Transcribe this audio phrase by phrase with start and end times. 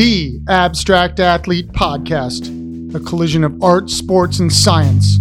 [0.00, 2.46] the Abstract Athlete Podcast,
[2.94, 5.18] a collision of art, sports, and science.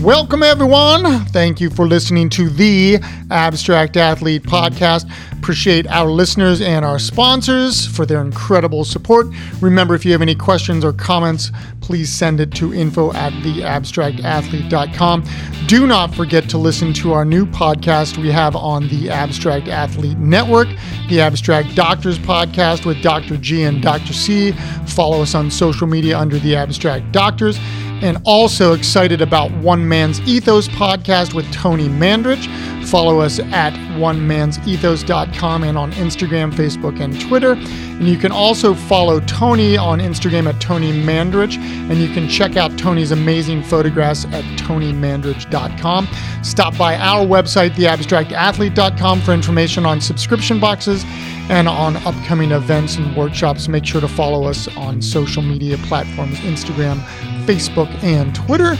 [0.00, 1.24] Welcome, everyone.
[1.26, 3.00] Thank you for listening to the
[3.32, 5.10] Abstract Athlete Podcast.
[5.50, 9.26] Appreciate our listeners and our sponsors for their incredible support.
[9.60, 11.50] Remember, if you have any questions or comments,
[11.80, 15.24] please send it to info at theabstractathlete.com.
[15.66, 20.18] Do not forget to listen to our new podcast we have on the Abstract Athlete
[20.18, 20.68] Network,
[21.08, 23.36] the Abstract Doctors Podcast with Dr.
[23.36, 24.12] G and Dr.
[24.12, 24.52] C.
[24.86, 27.58] Follow us on social media under the Abstract Doctors
[28.02, 32.46] and also excited about One Man's Ethos podcast with Tony Mandarich.
[32.90, 37.52] Follow us at onemansethos.com and on Instagram, Facebook, and Twitter.
[37.52, 41.56] And you can also follow Tony on Instagram at Tony Mandarich.
[41.56, 46.08] And you can check out Tony's amazing photographs at tonymandarich.com.
[46.42, 51.04] Stop by our website, theabstractathlete.com, for information on subscription boxes
[51.48, 53.68] and on upcoming events and workshops.
[53.68, 56.98] Make sure to follow us on social media platforms Instagram,
[57.46, 58.76] Facebook, and Twitter.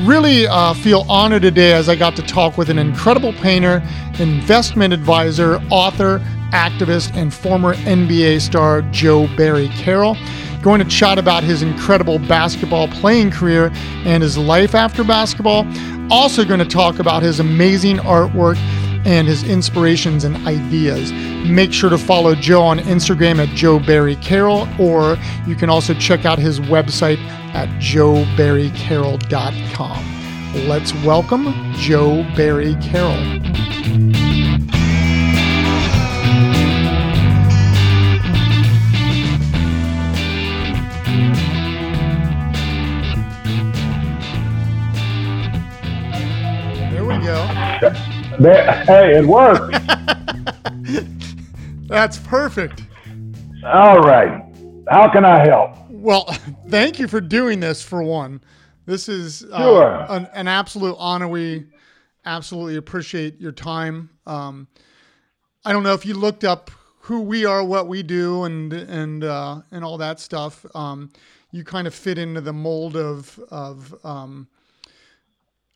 [0.00, 3.82] Really uh, feel honored today as I got to talk with an incredible painter,
[4.18, 6.18] investment advisor, author,
[6.50, 10.16] activist, and former NBA star Joe Barry Carroll.
[10.62, 13.70] Going to chat about his incredible basketball playing career
[14.04, 15.66] and his life after basketball.
[16.10, 18.56] Also, going to talk about his amazing artwork
[19.04, 21.12] and his inspirations and ideas.
[21.46, 25.94] Make sure to follow Joe on Instagram at Joe Barry Carroll, or you can also
[25.94, 27.18] check out his website
[27.54, 30.68] at joebarrycarroll.com.
[30.68, 34.21] Let's welcome Joe Barry Carroll.
[48.38, 49.76] Hey, it worked.
[51.88, 52.82] That's perfect.
[53.64, 54.42] All right.
[54.90, 55.76] How can I help?
[55.90, 56.24] Well,
[56.68, 58.42] thank you for doing this for one.
[58.86, 60.06] This is uh, Sure.
[60.08, 61.28] an, an absolute honor.
[61.28, 61.66] We
[62.24, 64.10] absolutely appreciate your time.
[64.26, 64.66] Um,
[65.64, 66.70] I don't know if you looked up
[67.02, 70.64] who we are, what we do, and and uh, and all that stuff.
[70.74, 71.10] Um,
[71.52, 74.48] you kind of fit into the mold of of um,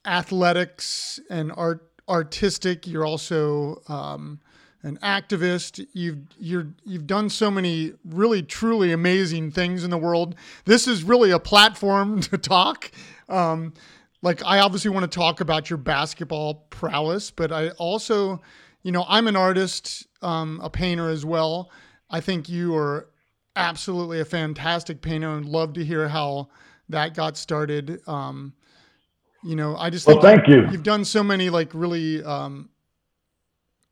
[0.04, 2.86] athletics and art artistic.
[2.86, 4.40] You're also um,
[4.82, 5.86] an activist.
[5.92, 10.34] You've you're you've done so many really truly amazing things in the world.
[10.64, 12.90] This is really a platform to talk.
[13.28, 13.74] Um,
[14.22, 18.40] like I obviously want to talk about your basketball prowess, but I also,
[18.82, 21.70] you know, I'm an artist, um, a painter as well.
[22.10, 23.08] I think you are
[23.56, 26.48] absolutely a fantastic painter, and love to hear how
[26.88, 28.00] that got started.
[28.06, 28.54] Um,
[29.46, 30.68] you know, I just Well, think thank you.
[30.70, 32.68] You've done so many like really, um,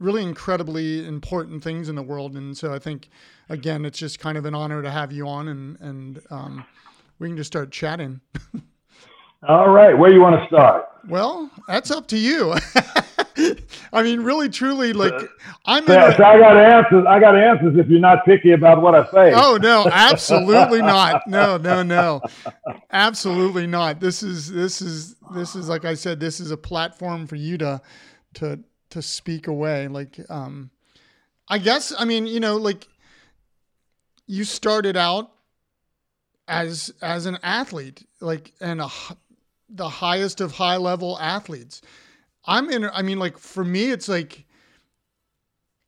[0.00, 3.08] really incredibly important things in the world, and so I think
[3.48, 6.64] again, it's just kind of an honor to have you on, and and um,
[7.18, 8.20] we can just start chatting.
[9.48, 9.96] All right.
[9.96, 10.86] Where you want to start?
[11.08, 12.54] Well, that's up to you.
[13.94, 15.14] I mean, really, truly, like
[15.64, 15.86] I'm.
[15.86, 17.06] So, In so I got answers.
[17.08, 19.32] I got answers if you're not picky about what I say.
[19.32, 21.22] Oh no, absolutely not.
[21.28, 22.20] No, no, no,
[22.90, 24.00] absolutely not.
[24.00, 26.18] This is this is this is like I said.
[26.18, 27.80] This is a platform for you to
[28.34, 28.58] to
[28.90, 29.86] to speak away.
[29.86, 30.70] Like, um,
[31.46, 32.88] I guess I mean you know like
[34.26, 35.30] you started out
[36.48, 38.88] as as an athlete, like and a
[39.68, 41.80] the highest of high level athletes.
[42.46, 42.84] I'm in.
[42.84, 44.44] I mean, like for me, it's like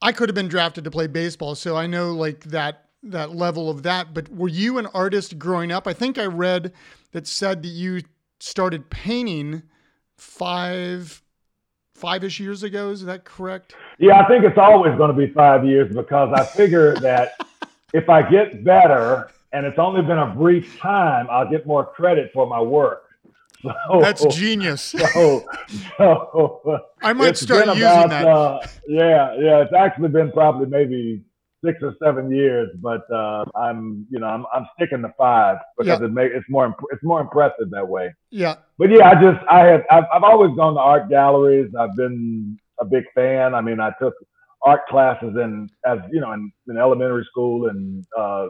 [0.02, 3.70] I could have been drafted to play baseball, so I know like that that level
[3.70, 4.14] of that.
[4.14, 5.86] But were you an artist growing up?
[5.86, 6.72] I think I read
[7.12, 8.02] that said that you
[8.40, 9.62] started painting
[10.16, 11.22] five
[11.94, 12.90] five-ish years ago.
[12.90, 13.74] Is that correct?
[13.98, 17.32] Yeah, I think it's always going to be five years because I figure that
[17.94, 22.30] if I get better and it's only been a brief time, I'll get more credit
[22.34, 23.05] for my work.
[23.62, 24.82] So, That's genius.
[24.82, 25.44] So,
[25.98, 28.26] so I might start using about, that.
[28.26, 29.62] Uh, yeah, yeah.
[29.62, 31.22] It's actually been probably maybe
[31.64, 36.00] six or seven years, but uh, I'm, you know, I'm, I'm sticking to five because
[36.00, 36.06] Yeah.
[36.06, 38.14] it make, it's more, imp- it's more impressive that way.
[38.30, 41.72] yeah, But yeah, I just, I have, I've, I've always gone to art galleries.
[41.78, 43.54] I've been a big fan.
[43.54, 44.14] I mean, I took
[44.62, 48.48] art classes in, as you know, in, in elementary school and uh,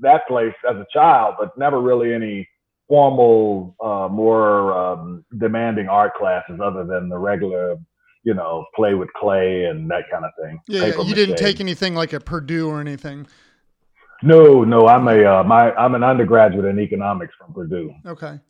[0.00, 2.48] that place as a child, but never really any
[2.90, 7.76] formal, uh, more um, demanding art classes other than the regular,
[8.24, 10.60] you know, play with clay and that kind of thing.
[10.66, 10.86] yeah.
[10.86, 13.28] Paper You didn't take anything like at Purdue or anything.
[14.22, 17.94] No, no, I'm a uh, my I'm an undergraduate in economics from Purdue.
[18.04, 18.40] Okay.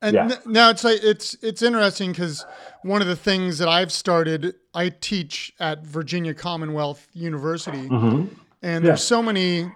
[0.00, 0.36] And yeah.
[0.46, 2.46] now it's like it's it's interesting because
[2.82, 8.34] one of the things that I've started, I teach at Virginia Commonwealth University, mm-hmm.
[8.62, 8.90] and yeah.
[8.90, 9.70] there's so many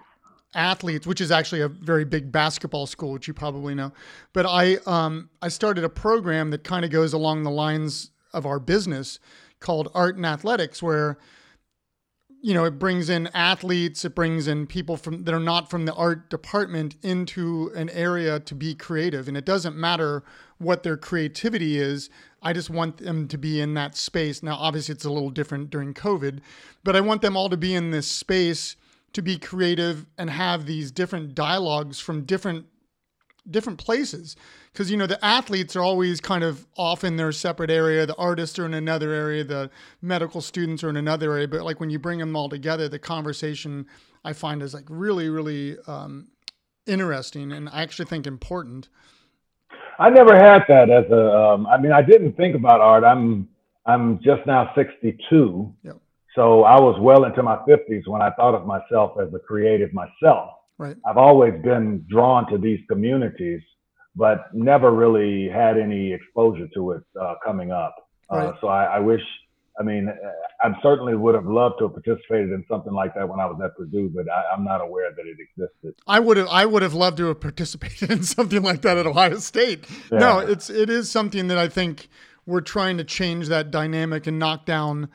[0.57, 3.93] athletes, which is actually a very big basketball school, which you probably know.
[4.33, 8.45] But I um, I started a program that kind of goes along the lines of
[8.45, 9.19] our business
[9.59, 11.17] called Art and Athletics, where
[12.41, 15.85] you know it brings in athletes it brings in people from that are not from
[15.85, 20.23] the art department into an area to be creative and it doesn't matter
[20.59, 22.11] what their creativity is
[22.43, 25.71] i just want them to be in that space now obviously it's a little different
[25.71, 26.39] during covid
[26.83, 28.75] but i want them all to be in this space
[29.17, 32.67] to be creative and have these different dialogues from different
[33.49, 34.35] different places.
[34.71, 38.05] Because you know the athletes are always kind of off in their separate area.
[38.05, 39.43] The artists are in another area.
[39.43, 39.71] The
[40.03, 41.47] medical students are in another area.
[41.47, 43.87] But like when you bring them all together the conversation
[44.23, 46.27] i find is like really really um,
[46.85, 48.87] interesting and i actually think important.
[49.97, 51.33] I never had that as a.
[51.35, 53.03] Um, I mean i didn't think about art.
[53.03, 53.49] I'm
[53.87, 55.97] i'm just now 62 yep.
[56.37, 59.91] So i was well into my 50s when i thought of myself as a creative
[59.93, 60.95] myself Right.
[61.05, 63.61] I've always been drawn to these communities,
[64.15, 67.95] but never really had any exposure to it uh, coming up.
[68.31, 68.47] Uh, right.
[68.47, 69.21] Uh, so I, I, wish,
[69.79, 70.07] I mean,
[70.61, 73.59] I certainly would have loved to have participated in something like that when I was
[73.63, 75.95] at Purdue, but I, am not aware that it existed.
[76.05, 79.07] I would have, I would have loved to have participated in something like that at
[79.07, 79.85] Ohio State.
[80.11, 80.19] Yeah.
[80.19, 82.07] No, it's, it is something that I think
[82.45, 85.09] we're trying to change that dynamic and knock down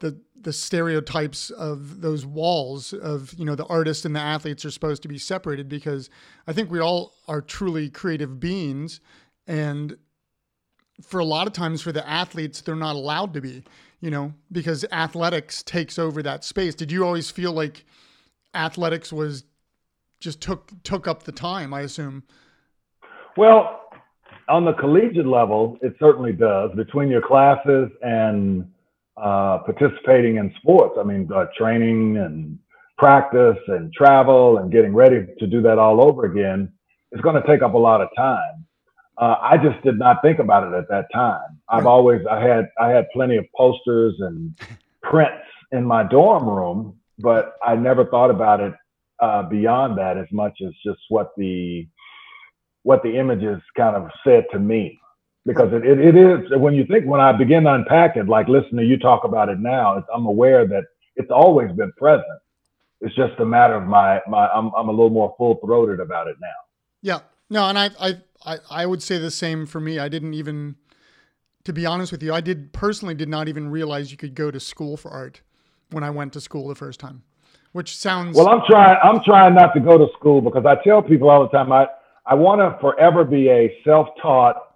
[0.00, 4.70] the the stereotypes of those walls of you know the artists and the athletes are
[4.70, 6.08] supposed to be separated because
[6.46, 9.00] I think we all are truly creative beings.
[9.46, 9.96] And
[11.02, 13.64] for a lot of times for the athletes they're not allowed to be
[14.00, 16.74] you know because athletics takes over that space.
[16.74, 17.84] Did you always feel like
[18.54, 19.44] athletics was
[20.20, 22.22] just took took up the time I assume?
[23.36, 23.76] Well
[24.48, 26.70] on the collegiate level it certainly does.
[26.74, 28.70] Between your classes and
[29.16, 30.96] uh, participating in sports.
[30.98, 32.58] I mean, uh, training and
[32.98, 36.72] practice and travel and getting ready to do that all over again
[37.12, 38.66] is going to take up a lot of time.
[39.18, 41.58] Uh, I just did not think about it at that time.
[41.68, 44.54] I've always I had I had plenty of posters and
[45.02, 48.74] prints in my dorm room, but I never thought about it
[49.20, 51.86] uh, beyond that as much as just what the
[52.82, 54.99] what the images kind of said to me
[55.46, 58.76] because it, it, is when you think when I begin to unpack it, like listen
[58.76, 60.84] to you talk about it now, I'm aware that
[61.16, 62.26] it's always been present.
[63.00, 66.28] It's just a matter of my my I'm I'm a little more full throated about
[66.28, 66.48] it now.
[67.00, 69.98] Yeah, no, and I I I I would say the same for me.
[69.98, 70.76] I didn't even,
[71.64, 74.50] to be honest with you, I did personally did not even realize you could go
[74.50, 75.40] to school for art
[75.90, 77.22] when I went to school the first time,
[77.72, 78.36] which sounds.
[78.36, 81.42] Well, I'm trying I'm trying not to go to school because I tell people all
[81.42, 81.86] the time I
[82.26, 84.69] I want to forever be a self taught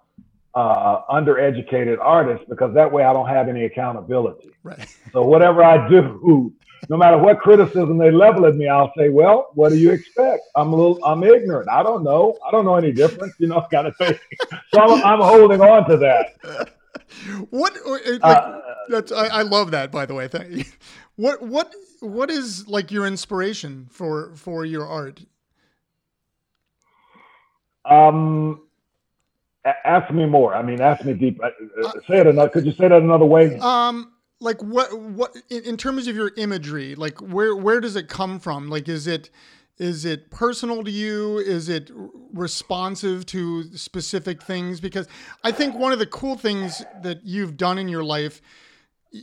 [0.55, 4.51] uh, undereducated artist because that way I don't have any accountability.
[4.63, 4.87] Right.
[5.11, 6.53] So whatever I do,
[6.89, 10.41] no matter what criticism they level at me, I'll say, "Well, what do you expect?
[10.55, 11.69] I'm a little, I'm ignorant.
[11.69, 12.37] I don't know.
[12.47, 14.17] I don't know any difference, you know, kind of thing."
[14.73, 16.71] so I'm, I'm, holding on to that.
[17.49, 17.73] What?
[17.85, 18.59] Like, uh,
[18.89, 19.91] that's I, I, love that.
[19.91, 20.63] By the way, thank you.
[21.17, 25.21] What what what is like your inspiration for for your art?
[27.85, 28.65] Um,
[29.65, 30.53] ask me more.
[30.53, 31.39] I mean, ask me deep.
[31.43, 31.49] Uh,
[31.83, 32.49] uh, say it another.
[32.49, 33.57] Could you say that another way?
[33.59, 34.97] Um, like what?
[34.97, 36.95] What in terms of your imagery?
[36.95, 38.69] Like where where does it come from?
[38.69, 39.29] Like is it
[39.77, 41.37] is it personal to you?
[41.39, 41.91] Is it
[42.33, 44.79] responsive to specific things?
[44.79, 45.07] Because
[45.43, 48.41] I think one of the cool things that you've done in your life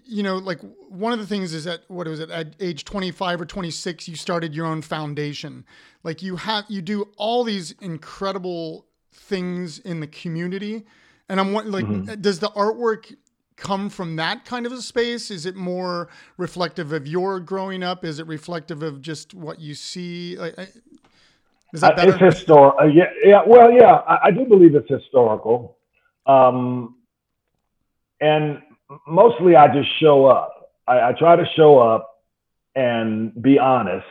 [0.07, 3.43] you know, like one of the things is that what was it at age 25
[3.43, 5.65] or 26, you started your own foundation.
[6.03, 10.85] Like you have, you do all these incredible things in the community.
[11.29, 12.21] And I'm wondering, like, mm-hmm.
[12.21, 13.15] does the artwork
[13.57, 15.31] come from that kind of a space?
[15.31, 18.05] Is it more reflective of your growing up?
[18.05, 20.35] Is it reflective of just what you see?
[20.35, 22.13] Is that better?
[22.13, 22.79] It's historical.
[22.81, 23.43] Uh, yeah, yeah.
[23.47, 25.79] Well, yeah, I, I do believe it's historical.
[26.27, 26.97] Um,
[28.21, 28.63] and
[29.07, 30.73] mostly I just show up.
[30.87, 32.23] I, I try to show up
[32.75, 34.07] and be honest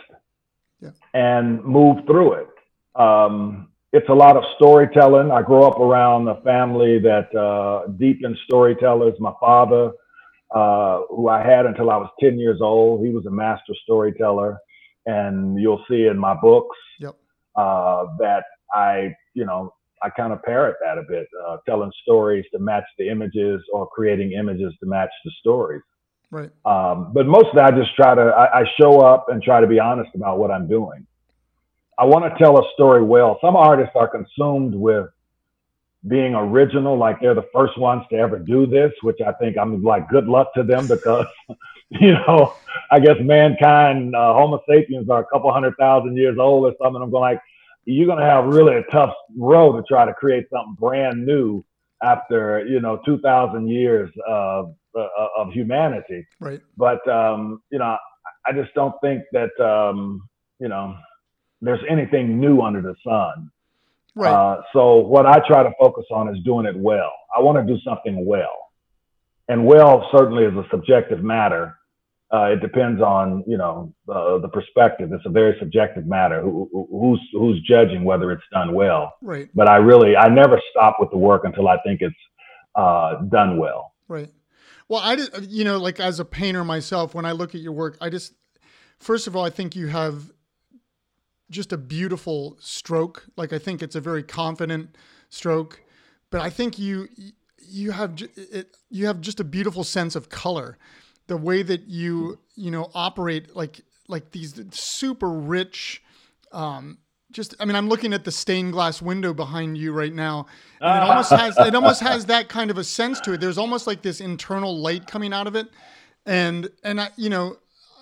[0.82, 0.92] yeah.
[1.14, 2.48] and move through it.
[2.96, 5.32] Um, it's a lot of storytelling.
[5.32, 9.16] I grew up around a family that uh, deep in storytellers.
[9.20, 9.92] My father,
[10.56, 14.58] uh, who I had until I was 10 years old, he was a master storyteller.
[15.06, 17.16] And you'll see in my books yep.
[17.56, 18.44] uh, that
[18.74, 22.84] I, you know, I kind of parrot that a bit, uh, telling stories to match
[22.98, 25.82] the images or creating images to match the stories.
[26.30, 26.50] Right.
[26.66, 29.80] Um, but mostly I just try to, I, I show up and try to be
[29.80, 31.06] honest about what I'm doing.
[32.02, 33.38] I want to tell a story well.
[33.42, 35.08] Some artists are consumed with
[36.08, 39.84] being original, like they're the first ones to ever do this, which I think I'm
[39.84, 41.28] like good luck to them because
[41.90, 42.56] you know
[42.90, 47.04] I guess mankind, uh, Homo sapiens are a couple hundred thousand years old or something.
[47.04, 47.42] I'm going like
[47.86, 51.64] you're going to have really a tough road to try to create something brand new
[52.02, 56.26] after you know 2,000 years of uh, of humanity.
[56.40, 56.62] Right.
[56.78, 57.96] But um, you know,
[58.48, 60.28] I just don't think that um,
[60.60, 60.96] you know
[61.62, 63.52] there's anything new under the sun.
[64.16, 64.32] Right.
[64.32, 67.12] Uh, so what I try to focus on is doing it well.
[67.36, 68.72] I want to do something well,
[69.48, 71.78] and well certainly is a subjective matter.
[72.34, 75.12] Uh, it depends on you know uh, the perspective.
[75.14, 76.42] It's a very subjective matter.
[76.42, 79.14] Who, who's who's judging whether it's done well?
[79.22, 79.50] right.
[79.56, 82.16] But I really I never stop with the work until I think it's
[82.76, 83.94] uh, done well.
[84.08, 84.30] Right.
[84.88, 87.72] Well, I just, you know, like as a painter myself, when I look at your
[87.72, 88.34] work, I just,
[89.00, 90.30] first of all, I think you have
[91.52, 93.28] just a beautiful stroke.
[93.38, 94.96] Like I think it's a very confident
[95.30, 95.82] stroke,
[96.32, 97.08] but I think you
[97.58, 100.78] you have it, you have just a beautiful sense of color.
[101.28, 106.02] The way that you you know operate like like these super rich.
[106.52, 106.98] Um,
[107.32, 110.48] just I mean I'm looking at the stained glass window behind you right now.
[110.80, 113.42] And it almost has it almost has that kind of a sense to it.
[113.42, 115.68] There's almost like this internal light coming out of it.
[116.26, 117.58] And and I you know,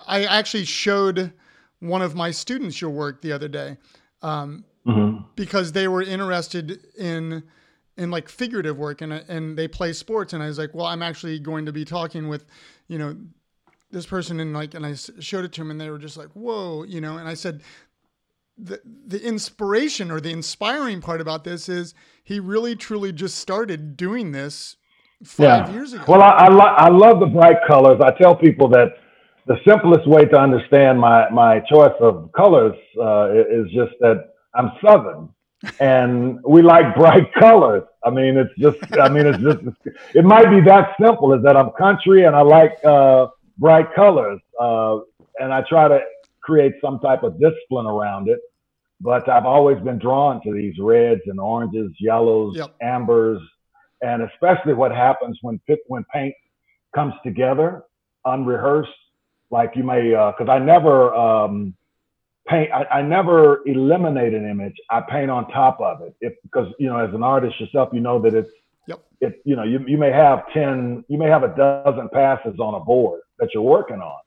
[0.08, 1.34] I actually showed
[1.80, 3.78] one of my students your work the other day.
[4.22, 5.26] Um, Mhm.
[5.36, 7.44] because they were interested in
[7.98, 11.04] in like figurative work and and they play sports and I was like, well, I'm
[11.04, 12.46] actually going to be talking with,
[12.88, 13.16] you know,
[13.92, 16.30] this person and like and I showed it to them and they were just like,
[16.30, 17.62] whoa, you know, and I said
[18.58, 21.94] the the inspiration or the inspiring part about this is
[22.24, 24.78] he really truly just started doing this
[25.24, 26.04] five years ago.
[26.08, 28.00] Well, I, I, lo- I love the bright colors.
[28.02, 28.94] I tell people that
[29.50, 34.72] the simplest way to understand my, my choice of colors uh, is just that I'm
[34.86, 35.30] Southern
[35.80, 37.84] and we like bright colors.
[38.06, 39.60] I mean, it's just, I mean, it's just,
[40.14, 43.28] it might be that simple is that I'm country and I like uh,
[43.58, 44.40] bright colors.
[44.62, 45.00] Uh,
[45.40, 46.00] and I try to
[46.42, 48.40] create some type of discipline around it.
[49.02, 52.76] But I've always been drawn to these reds and oranges, yellows, Yep.
[52.82, 53.42] ambers,
[54.02, 56.36] and especially what happens when when paint
[56.94, 57.84] comes together
[58.26, 58.92] unrehearsed.
[59.52, 61.74] Like you may, because I never um,
[62.48, 64.76] paint, I, I never eliminate an image.
[64.90, 66.16] I paint on top of it.
[66.22, 68.52] If because you know, as an artist yourself, you know that it's
[68.88, 69.06] Yep.
[69.22, 69.42] it.
[69.46, 72.80] You know, you you may have ten, you may have a dozen passes on a
[72.80, 74.20] board that you're working on,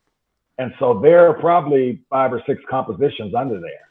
[0.58, 3.90] and so there are probably five or six compositions under there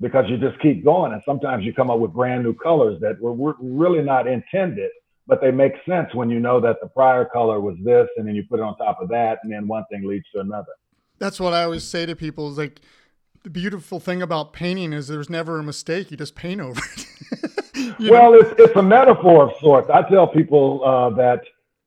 [0.00, 3.18] because you just keep going and sometimes you come up with brand new colors that
[3.20, 4.90] were, were really not intended
[5.32, 8.34] but they make sense when you know that the prior color was this and then
[8.34, 10.72] you put it on top of that and then one thing leads to another
[11.18, 12.82] That's what I always say to people is like
[13.42, 16.10] the beautiful thing about painting is there's never a mistake.
[16.10, 17.06] You just paint over it.
[17.98, 18.12] Know?
[18.12, 21.40] well it's, it's a metaphor of sorts i tell people uh, that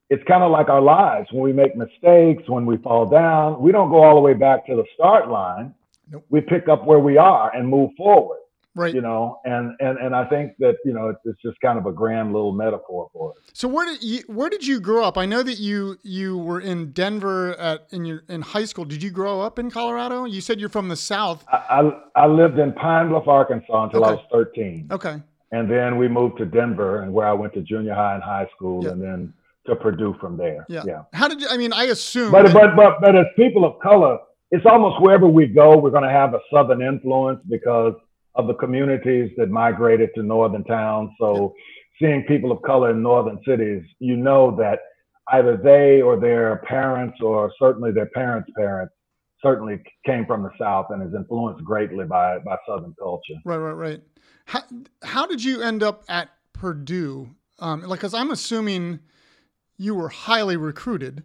[0.09, 3.71] it's kind of like our lives when we make mistakes when we fall down we
[3.71, 5.73] don't go all the way back to the start line
[6.09, 6.25] Nope.
[6.29, 8.39] we pick up where we are and move forward
[8.75, 8.93] right.
[8.93, 11.85] you know and and and i think that you know it's, it's just kind of
[11.85, 15.17] a grand little metaphor for it So where did you where did you grow up?
[15.17, 18.85] I know that you you were in Denver at in your in high school.
[18.85, 20.25] Did you grow up in Colorado?
[20.25, 21.45] You said you're from the South.
[21.51, 21.57] I,
[22.15, 24.89] I, I lived in Pine Bluff, Arkansas until I was 13.
[24.91, 25.21] Okay.
[25.51, 28.47] And then we moved to Denver and where I went to junior high and high
[28.55, 28.91] school Yeah.
[28.91, 29.33] and then
[29.67, 30.65] to Purdue from there.
[30.67, 30.83] Yeah.
[30.85, 31.01] Yeah.
[31.13, 31.47] How did you?
[31.49, 32.31] I mean, I assume.
[32.31, 34.17] But, that- but, but, but as people of color,
[34.51, 37.93] it's almost wherever we go, we're going to have a Southern influence because
[38.35, 41.09] of the communities that migrated to northern towns.
[41.19, 41.53] So
[41.99, 44.79] seeing people of color in northern cities, you know that
[45.31, 48.93] either they or their parents or certainly their parents' parents
[49.41, 53.35] certainly came from the South and is influenced greatly by, by Southern culture.
[53.45, 54.01] Right, right, right.
[54.45, 54.61] How,
[55.03, 57.29] how did you end up at Purdue?
[57.59, 58.99] Um, like, because I'm assuming
[59.77, 61.23] you were highly recruited.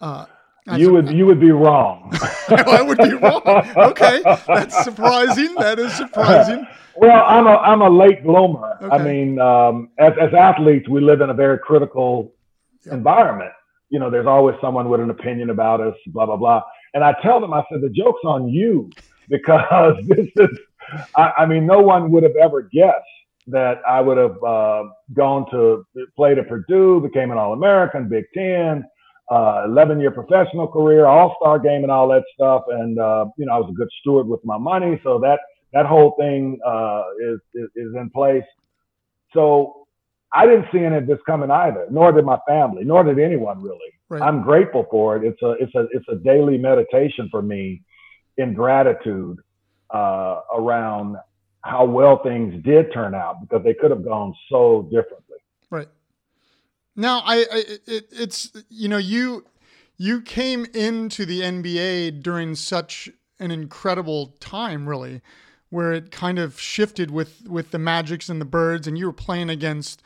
[0.00, 0.26] Uh,
[0.68, 2.10] as You would you would be wrong.
[2.48, 3.42] I would be wrong.
[3.76, 5.54] Okay, that's surprising.
[5.56, 6.66] That is surprising.
[6.96, 8.78] Well, I'm a I'm a late bloomer.
[8.88, 12.32] I mean, um, as as athletes, we live in a very critical
[12.84, 12.94] Yep.
[12.94, 13.50] environment.
[13.90, 16.62] You know, there's always someone with an opinion about us, blah blah blah.
[16.94, 18.90] And I tell them, I said, the joke's on you
[19.28, 20.56] because this is.
[21.16, 22.94] I, I mean, no one would have ever guessed
[23.48, 28.84] that I would have uh, gone to played at Purdue, became an All-American, Big Ten,
[29.30, 32.64] 11 year professional career, All Star game, and all that stuff.
[32.68, 35.40] And uh, you know, I was a good steward with my money, so that
[35.72, 38.44] that whole thing uh, is, is is in place.
[39.32, 39.86] So
[40.32, 43.62] I didn't see any of this coming either, nor did my family, nor did anyone
[43.62, 43.78] really.
[44.08, 44.22] Right.
[44.22, 45.24] I'm grateful for it.
[45.24, 47.82] It's a it's a it's a daily meditation for me
[48.36, 49.38] in gratitude
[49.90, 51.16] uh, around
[51.62, 55.23] how well things did turn out because they could have gone so differently.
[56.96, 59.44] Now, I, I it, it's you know you
[59.96, 65.20] you came into the NBA during such an incredible time, really,
[65.70, 69.12] where it kind of shifted with with the Magics and the Birds, and you were
[69.12, 70.02] playing against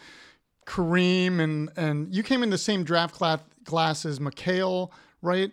[0.66, 4.90] Kareem and and you came in the same draft class, class as McHale,
[5.22, 5.52] right?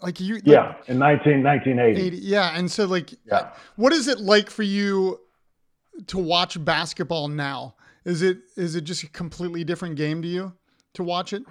[0.00, 2.00] Like you, like, yeah, in 19, 1980.
[2.00, 3.50] 80, yeah, and so like, Yeah.
[3.76, 5.20] what is it like for you
[6.08, 7.76] to watch basketball now?
[8.04, 10.52] Is it is it just a completely different game to you
[10.94, 11.42] to watch it,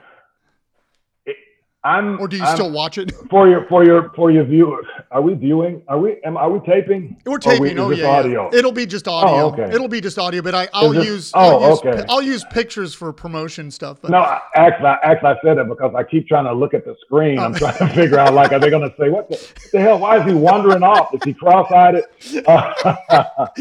[1.84, 3.12] I'm, or do you I'm- still watch it?
[3.32, 4.86] for your for your for your viewers?
[5.10, 5.82] Are we viewing?
[5.88, 6.18] Are we?
[6.24, 7.18] Am, are we taping?
[7.26, 7.62] We're taping.
[7.74, 8.50] we- oh yeah, yeah.
[8.54, 9.48] It'll be just audio.
[9.48, 9.74] okay.
[9.74, 10.44] It'll be just audio.
[10.44, 11.32] But I, I'll this- use.
[11.34, 12.04] oh, I'll use, okay.
[12.08, 13.98] I'll use pictures for promotion stuff.
[14.00, 16.76] But No, I- actually, I, actually, I said it because I keep trying to look
[16.76, 17.40] at the screen.
[17.40, 17.58] I'm Oh.
[17.58, 19.98] trying to figure out, like, are they going to say, what the, the hell?
[19.98, 21.12] Why is he wandering off?
[21.16, 22.04] Is he cross-eyed?
[22.46, 22.94] Uh,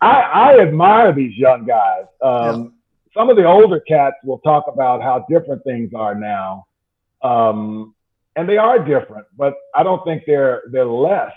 [0.00, 2.04] I, I admire these young guys.
[2.22, 2.74] Um,
[3.18, 6.66] Some of the older cats will talk about how different things are now,
[7.22, 7.92] um,
[8.36, 9.26] and they are different.
[9.36, 11.32] But I don't think they're they're less.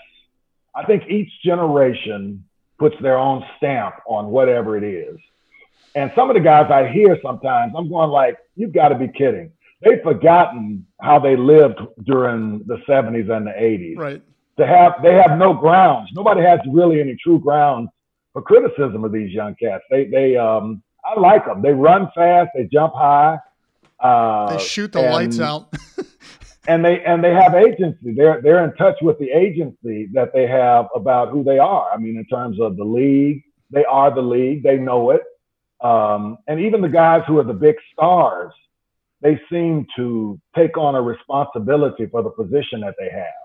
[0.76, 2.44] I think each generation
[2.78, 5.18] puts their own stamp on whatever it is.
[5.94, 9.08] And some of the guys I hear sometimes, I'm going like, you've got to be
[9.08, 9.52] kidding.
[9.82, 13.98] They've forgotten how they lived during the 70s and the 80s.
[13.98, 14.22] right.
[14.58, 16.10] To have they have no grounds.
[16.12, 17.88] Nobody has really any true grounds
[18.32, 19.82] for criticism of these young cats.
[19.90, 20.82] They they um
[21.14, 21.62] I like them.
[21.62, 22.50] They run fast.
[22.54, 23.38] They jump high.
[24.00, 25.72] Uh, They shoot the and- lights out.
[26.68, 28.14] and they and they have agency.
[28.14, 31.90] They're they're in touch with the agency that they have about who they are.
[31.92, 34.62] I mean, in terms of the league, they are the league.
[34.62, 35.22] They know it.
[35.80, 38.52] Um, and even the guys who are the big stars,
[39.20, 43.42] they seem to take on a responsibility for the position that they have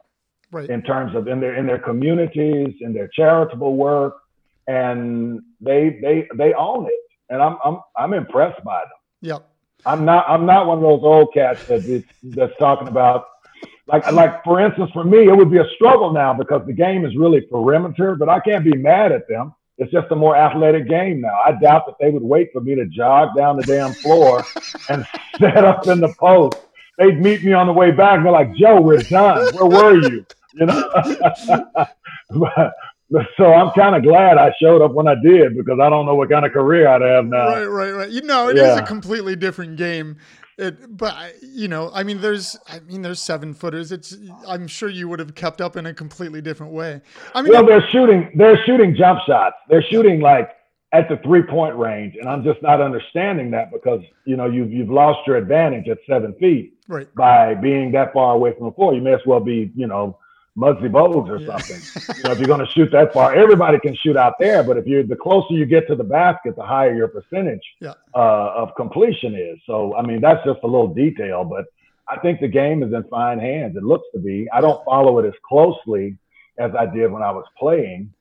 [0.52, 0.70] right.
[0.70, 4.18] in terms of in their in their communities, in their charitable work,
[4.68, 7.07] and they they they own it.
[7.30, 8.90] And I'm I'm I'm impressed by them.
[9.22, 9.50] Yep.
[9.86, 13.26] I'm not I'm not one of those old cats that is, that's talking about
[13.88, 17.06] like like for instance for me it would be a struggle now because the game
[17.06, 19.54] is really perimeter, but I can't be mad at them.
[19.78, 21.40] It's just a more athletic game now.
[21.46, 24.44] I doubt that they would wait for me to jog down the damn floor
[24.90, 25.06] and
[25.40, 26.58] set up in the post.
[26.98, 29.54] They'd meet me on the way back and be like, Joe, we're done.
[29.56, 30.26] Where were you?
[30.56, 30.90] You know?
[32.32, 32.74] but-
[33.38, 36.16] so I'm kind of glad I showed up when I did because I don't know
[36.16, 37.48] what kind of career I'd have now.
[37.48, 38.10] right, right, right.
[38.10, 40.18] You know, it is a completely different game.
[40.58, 43.92] It, but you know, I mean, there's, I mean, there's seven footers.
[43.92, 44.18] It's,
[44.48, 47.00] I'm sure you would have kept up in a completely different way.
[47.36, 48.32] I mean, Well, they're shooting.
[48.36, 49.56] They're shooting jump shots.
[49.70, 50.50] They're shooting like
[50.94, 54.72] at the three point range, and I'm just not understanding that because you know you've
[54.72, 58.72] you've lost your advantage at seven feet right, by being that far away from the
[58.74, 58.96] floor.
[58.96, 60.18] You may as well be you know
[60.58, 61.58] Muggsy Bogues or Yeah.
[61.60, 61.82] something.
[62.18, 64.64] you know, if you're going to shoot that far, everybody can shoot out there.
[64.64, 67.94] But if you're the closer you get to the basket, the higher your percentage Yeah.
[68.16, 69.60] uh, of completion is.
[69.68, 71.66] So I mean, that's just a little detail, but
[72.10, 73.76] I think the game is in fine hands.
[73.76, 74.48] It looks to be.
[74.52, 76.18] I don't follow it as closely
[76.58, 78.12] as I did when I was playing,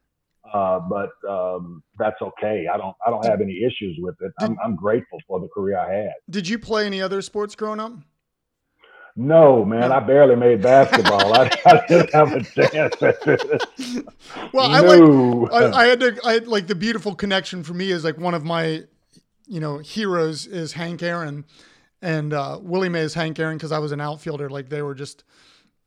[0.52, 2.66] uh, but um, that's okay.
[2.72, 2.94] I don't.
[3.06, 4.32] I don't have any issues with it.
[4.40, 6.12] I'm, I'm grateful for the career I had.
[6.28, 7.92] Did you play any other sports growing up?
[9.18, 11.32] No, man, I barely made basketball.
[11.32, 12.94] I, I didn't have a chance.
[14.52, 15.52] Well, I like.
[15.52, 18.34] I, I had to, I had like the beautiful connection for me is like one
[18.34, 18.84] of my,
[19.46, 21.44] you know, heroes is Hank Aaron,
[22.02, 24.50] and uh, Willie Mays Hank Aaron because I was an outfielder.
[24.50, 25.24] Like they were just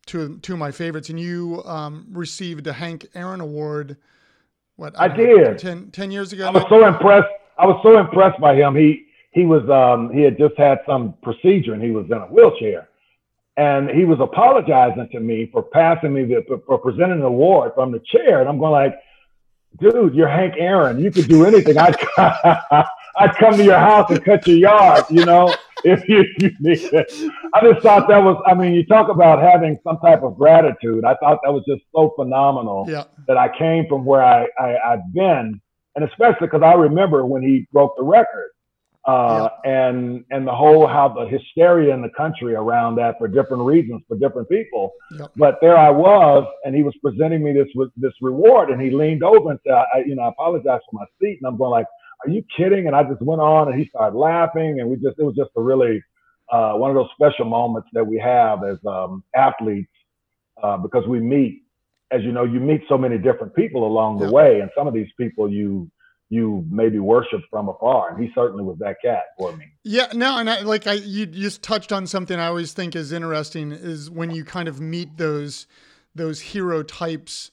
[0.06, 1.10] two two of my favorites.
[1.10, 3.98] And you um, received a Hank Aaron Award.
[4.76, 5.60] What I don't know, did.
[5.60, 6.48] 10, 10 years ago.
[6.48, 7.28] I was so impressed.
[7.58, 8.76] I was so impressed by him.
[8.76, 12.26] He he was um, he had just had some procedure and he was in a
[12.26, 12.88] wheelchair,
[13.60, 17.91] and he was apologizing to me for passing me the for presenting an award from
[17.91, 18.39] the chair.
[18.39, 18.95] And I'm going like,
[19.82, 20.98] dude, you're Hank Aaron.
[20.98, 21.78] You could do anything.
[21.78, 21.98] I'd
[23.17, 25.04] I'd come to your house and cut your yard.
[25.10, 27.32] You know, if you, you need it.
[27.54, 28.41] I just thought that was.
[28.48, 31.04] I mean, you talk about having some type of gratitude.
[31.04, 34.78] I thought that was just so phenomenal yeah, that I came from where I, I
[34.93, 35.60] I've been,
[35.98, 38.52] and especially because I remember when he broke the record,
[39.05, 43.63] uh, and and the whole how the hysteria in the country around that for different
[43.63, 44.91] reasons for different people.
[45.12, 45.31] Yep.
[45.38, 49.23] But there I was, and he was presenting me this this reward, and he leaned
[49.23, 51.88] over and said, I, you know, I apologize for my seat, and I'm going like,
[52.25, 52.88] are you kidding?
[52.88, 55.51] And I just went on, and he started laughing, and we just it was just
[55.55, 56.03] a really
[56.51, 59.91] uh, one of those special moments that we have as um, athletes
[60.62, 61.63] uh, because we meet
[62.12, 64.31] as you know, you meet so many different people along the Yeah.
[64.31, 65.89] way, and some of these people you
[66.30, 69.65] you maybe worship from afar, and he certainly was that cat for me.
[69.84, 70.08] yeah.
[70.13, 73.72] No, and I, like I, you just touched on something I always think is interesting
[73.72, 75.68] is when you kind of meet those
[76.13, 77.52] those hero types,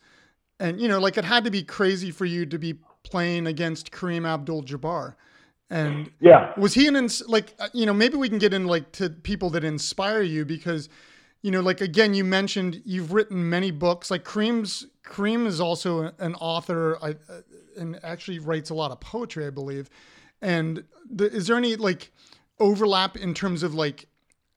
[0.61, 3.93] and you know, like it had to be crazy for you to be playing against
[3.93, 5.15] Kareem Abdul-Jabbar.
[5.71, 8.67] And yeah, was he an ins- like uh, you know maybe we can get in
[8.67, 10.89] like to people that inspire you because
[11.47, 16.13] you know like again you mentioned you've written many books like Kareem's Kareem is also
[16.19, 17.43] an author I, uh,
[17.79, 19.89] and actually writes a lot of poetry I believe.
[20.43, 22.11] And the, is there any like
[22.59, 24.09] overlap in terms of like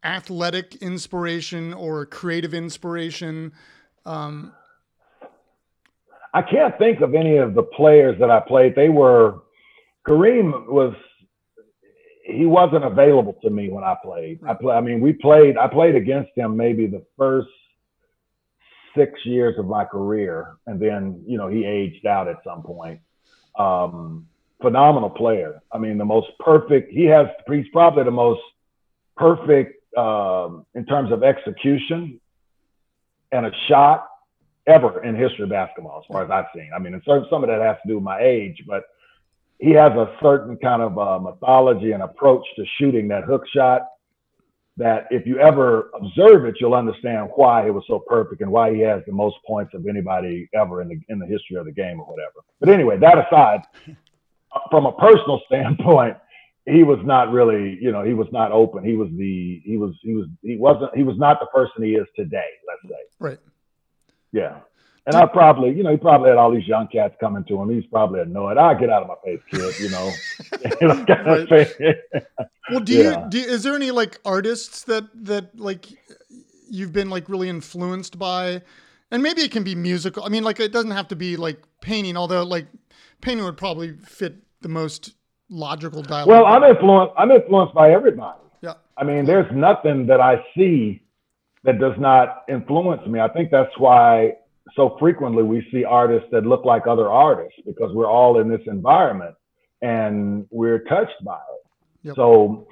[0.03, 3.53] athletic inspiration or creative inspiration?
[4.07, 4.51] Um,
[6.33, 8.73] I can't think of any of the players that I played.
[8.73, 9.41] They were
[10.07, 10.95] Kareem was
[12.29, 14.39] he wasn't available to me when I played.
[14.47, 14.75] I play.
[14.75, 15.57] I mean, we played.
[15.57, 17.49] I played against him maybe the first
[18.95, 22.99] six years of my career, and then you know he aged out at some point.
[23.57, 24.27] Um,
[24.61, 25.61] phenomenal player.
[25.71, 26.91] I mean, the most perfect.
[26.91, 27.27] He has.
[27.47, 28.41] He's probably the most
[29.17, 32.19] perfect um, in terms of execution
[33.31, 34.07] and a shot
[34.67, 36.69] ever in history of basketball, as far as I've seen.
[36.75, 38.83] I mean, and some of that has to do with my age, but
[39.59, 43.83] he has a certain kind of uh, mythology and approach to shooting that hook shot
[44.77, 48.73] that if you ever observe it, you'll understand why it was so perfect and why
[48.73, 51.71] he has the most points of anybody ever in the in the history of the
[51.71, 52.39] game or whatever.
[52.61, 53.61] But anyway, that aside,
[54.71, 56.15] from a personal standpoint,
[56.65, 58.85] he was not really, you know, he was not open.
[58.85, 61.95] He was the he was he was he wasn't he was not the person he
[61.95, 62.49] is today.
[62.65, 63.03] Let's say.
[63.19, 63.39] Right.
[64.31, 64.59] Yeah.
[65.05, 67.69] And I probably, you know, he probably had all these young cats coming to him.
[67.69, 68.57] He's probably annoyed.
[68.57, 69.79] I get out of my face, kid.
[69.79, 70.11] You know.
[72.69, 73.23] well, do yeah.
[73.23, 73.39] you do?
[73.39, 75.87] Is there any like artists that that like
[76.69, 78.61] you've been like really influenced by?
[79.11, 80.23] And maybe it can be musical.
[80.23, 82.15] I mean, like it doesn't have to be like painting.
[82.15, 82.67] Although like
[83.21, 85.13] painting would probably fit the most
[85.49, 86.27] logical dialogue.
[86.27, 87.13] Well, I'm influenced.
[87.17, 88.39] I'm influenced by everybody.
[88.61, 88.73] Yeah.
[88.97, 91.01] I mean, there's nothing that I see
[91.63, 93.19] that does not influence me.
[93.19, 94.33] I think that's why
[94.75, 98.61] so frequently we see artists that look like other artists because we're all in this
[98.67, 99.35] environment
[99.81, 101.67] and we're touched by it.
[102.03, 102.15] Yep.
[102.15, 102.67] So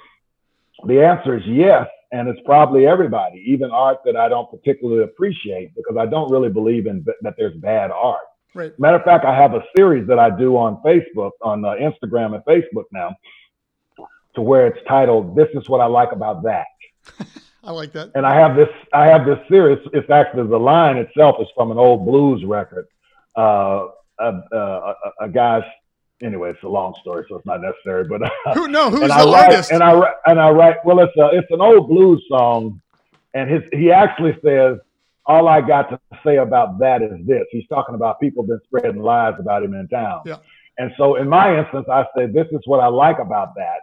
[0.86, 1.88] the answer is yes.
[2.12, 6.50] And it's probably everybody, even art that I don't particularly appreciate because I don't really
[6.50, 8.22] believe in that there's bad art.
[8.54, 8.80] Right.
[8.80, 12.34] Matter of fact, I have a series that I do on Facebook, on uh, Instagram
[12.34, 13.16] and Facebook now,
[14.36, 16.66] to where it's titled "This is what I like about that."
[17.67, 18.12] I like that.
[18.15, 19.86] And I have this, I have this series.
[19.93, 22.88] It's actually the line itself is from an old blues record.
[23.36, 25.63] Uh, a, a, a guy's
[26.21, 28.06] anyway, it's a long story, so it's not necessary.
[28.06, 29.71] But uh, who no, who's the write, artist?
[29.71, 30.77] And I and I write.
[30.86, 32.82] Well, it's a, it's an old blues song,
[33.34, 34.77] and his he actually says,
[35.25, 39.01] "All I got to say about that is this." He's talking about people been spreading
[39.01, 40.21] lies about him in town.
[40.25, 40.38] Yeah.
[40.80, 43.82] And so, in my instance, I said, "This is what I like about that,"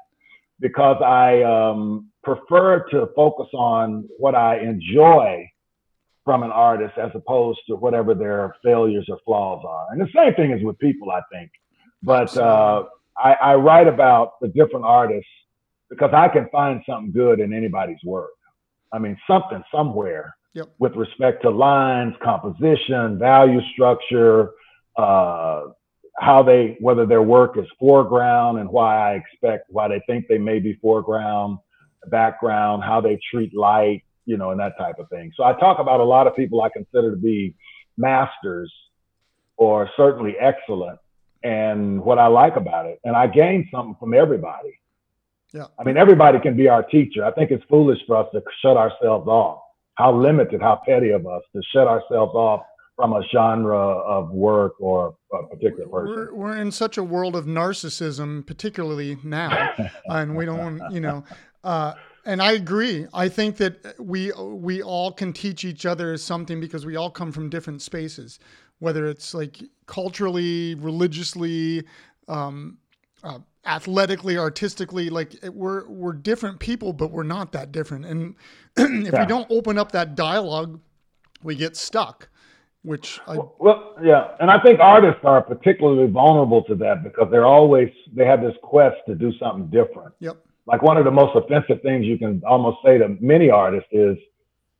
[0.61, 5.49] because I um, prefer to focus on what I enjoy
[6.25, 9.87] from an artist as opposed to whatever their failures or flaws are.
[9.91, 11.51] And the same thing is with people, I think.
[12.03, 12.85] But uh,
[13.17, 15.31] I, I write about the different artists
[15.91, 18.31] because I can find something good in anybody's work.
[18.93, 20.69] I mean, something somewhere yep.
[20.79, 24.53] with respect to lines, composition, value structure,
[24.97, 25.63] uh,
[26.19, 30.39] how they, whether their work is foreground and why I expect, why they think they
[30.39, 31.59] may be foreground,
[32.09, 35.33] background, how they treat light, you know, and that type of thing.
[35.37, 37.55] So I talk about a lot of people I consider to be
[37.97, 38.73] masters
[39.57, 40.99] or certainly excellent
[41.43, 43.01] and what I like about it.
[43.05, 44.79] And I gain something from everybody.
[45.53, 45.67] Yeah.
[45.79, 47.25] I mean, everybody can be our teacher.
[47.25, 49.61] I think it's foolish for us to shut ourselves off.
[49.95, 52.63] How limited, how petty of us to shut ourselves off
[52.97, 56.15] from a genre of work or a particular person.
[56.15, 59.75] We're, we're in such a world of narcissism, particularly now,
[60.07, 61.25] and we don't, you know,
[61.65, 63.07] uh, and I agree.
[63.13, 67.33] I think that we we all can teach each other something because we all come
[67.33, 68.39] from different spaces,
[68.79, 71.85] whether it's like culturally, religiously,
[72.29, 72.79] um,
[73.23, 75.11] uh, athletically, artistically.
[75.11, 78.07] Like it, we're we're different people, but we're not that different.
[78.07, 78.37] And
[78.77, 79.21] if yeah.
[79.21, 80.81] we don't open up that dialogue,
[81.43, 82.29] we get stuck.
[82.85, 87.47] Which I well, yeah, and I think artists are particularly vulnerable to that because they're
[87.47, 90.15] always they have this quest to do something different.
[90.21, 93.89] Yep like one of the most offensive things you can almost say to many artists
[93.93, 94.17] is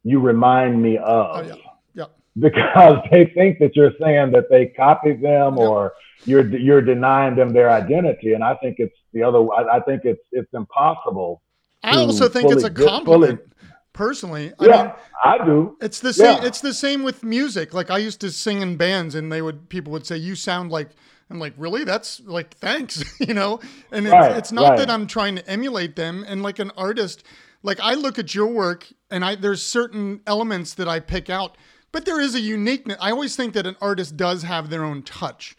[0.03, 1.55] you remind me of oh, yeah.
[1.95, 2.05] Yeah.
[2.39, 5.65] because they think that you're saying that they copied them yeah.
[5.65, 5.93] or
[6.25, 10.03] you're you're denying them their identity and i think it's the other i, I think
[10.05, 11.43] it's it's impossible
[11.83, 14.93] i also think it's a compliment fully, personally I yeah mean,
[15.25, 16.47] i do it's the same yeah.
[16.47, 19.69] it's the same with music like i used to sing in bands and they would
[19.71, 20.91] people would say you sound like
[21.31, 21.85] I'm like, really?
[21.85, 23.59] That's like, thanks, you know?
[23.91, 24.79] And it's, right, it's not right.
[24.79, 26.23] that I'm trying to emulate them.
[26.29, 27.25] And like an artist,
[27.63, 31.57] like I look at your work and I, there's certain elements that I pick out,
[31.93, 32.99] but there is a uniqueness.
[33.01, 35.57] I always think that an artist does have their own touch.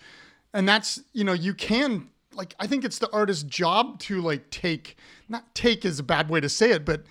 [0.54, 4.50] and that's you know you can like I think it's the artist's job to like
[4.50, 7.04] take not take is a bad way to say it, but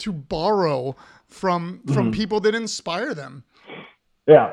[0.00, 0.96] to borrow
[1.28, 2.20] from from Mm-hmm.
[2.20, 3.44] people that inspire them.
[4.26, 4.52] Yeah.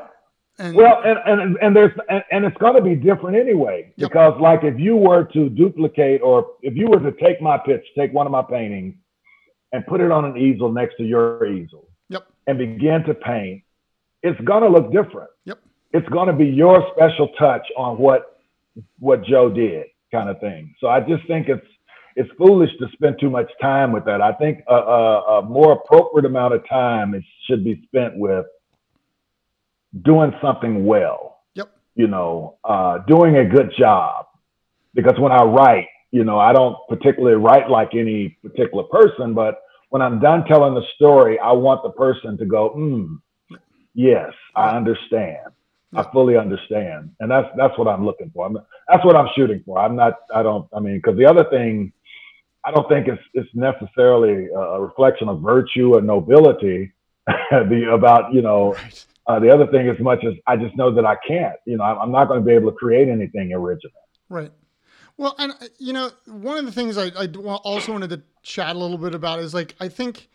[0.60, 4.10] And Well, and and, and there's and, and it's going to be different anyway Yep.
[4.10, 7.83] because like if you were to duplicate or if you were to take my pitch,
[7.97, 8.95] take one of my paintings,
[9.71, 13.62] and put it on an easel next to your easel, yep, and begin to paint,
[14.23, 15.29] it's going to look different.
[15.45, 15.60] yep,
[15.93, 18.39] It's going to be your special touch on what
[18.99, 20.73] what Joe did, kind of thing.
[20.79, 21.65] So I just think it's
[22.17, 24.21] it's foolish to spend too much time with that.
[24.21, 28.47] I think a, a, a more appropriate amount of time it should be spent with
[30.01, 31.41] doing something well.
[31.53, 34.25] yep, You know, uh, doing a good job.
[34.95, 39.62] Because when I write, you know, I don't particularly write like any particular person, but
[39.89, 43.58] when I'm done telling the story, I want the person to go, hmm,
[43.93, 45.51] yes, I understand.
[45.95, 48.45] I fully understand, and that's that's what I'm looking for.
[48.45, 48.58] I'm,
[48.89, 49.80] that's what I'm shooting for.
[49.80, 50.15] I'm not.
[50.36, 50.67] I don't.
[50.75, 51.93] I mean, because the other thing,
[52.67, 56.91] I don't think it's it's necessarily a reflection of virtue or nobility.
[57.51, 59.06] the about you know right.
[59.27, 61.56] uh, the other thing as much as I just know that I can't.
[61.65, 64.01] You know, I'm I'm not going to be able to create anything original.
[64.27, 64.51] Right.
[65.15, 68.75] Well, and uh, you know, one of the things I, I also wanted to chat
[68.75, 70.30] a little bit about is like I think,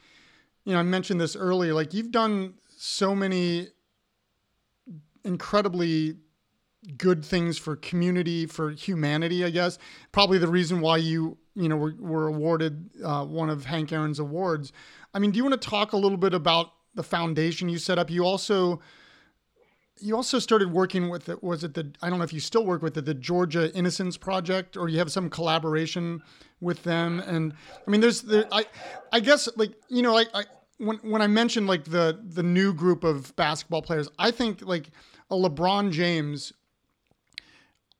[0.64, 1.75] you know, I mentioned this earlier.
[1.75, 3.68] Like you've done so many
[5.25, 6.16] incredibly
[6.97, 9.45] good things for community, for humanity.
[9.45, 9.79] I guess
[10.11, 14.18] probably the reason why you you know were, were awarded uh, one of Hank Aaron's
[14.18, 14.73] awards.
[15.14, 17.99] I mean, do you want to talk a little bit about the foundation you set
[17.99, 18.11] up?
[18.11, 18.81] You also
[20.03, 22.64] you also started working with it was it the i don't know if you still
[22.66, 26.21] work with it the georgia innocence project or you have some collaboration
[26.61, 27.53] with them and
[27.87, 28.64] i mean there's there, i
[29.12, 30.45] i guess like you know I, I
[30.79, 34.90] when when i mentioned like the the new group of basketball players i think like
[35.31, 36.53] a lebron james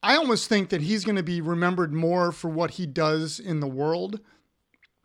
[0.03, 3.61] i almost think that he's going to be remembered more for what he does in
[3.61, 4.21] the world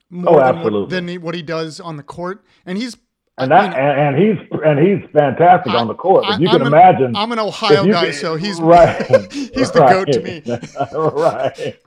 [0.10, 0.96] more Oh, than, what, absolutely.
[0.96, 2.96] than he, what he does on the court and he's
[3.38, 6.26] And I that mean, and, and he's and he's fantastic I- on the court.
[6.26, 9.06] I- you can I'm an- imagine, I'm an Ohio guy, can- so he's right.
[9.34, 9.92] he's the right.
[9.94, 10.42] goat to me.
[10.96, 11.78] right.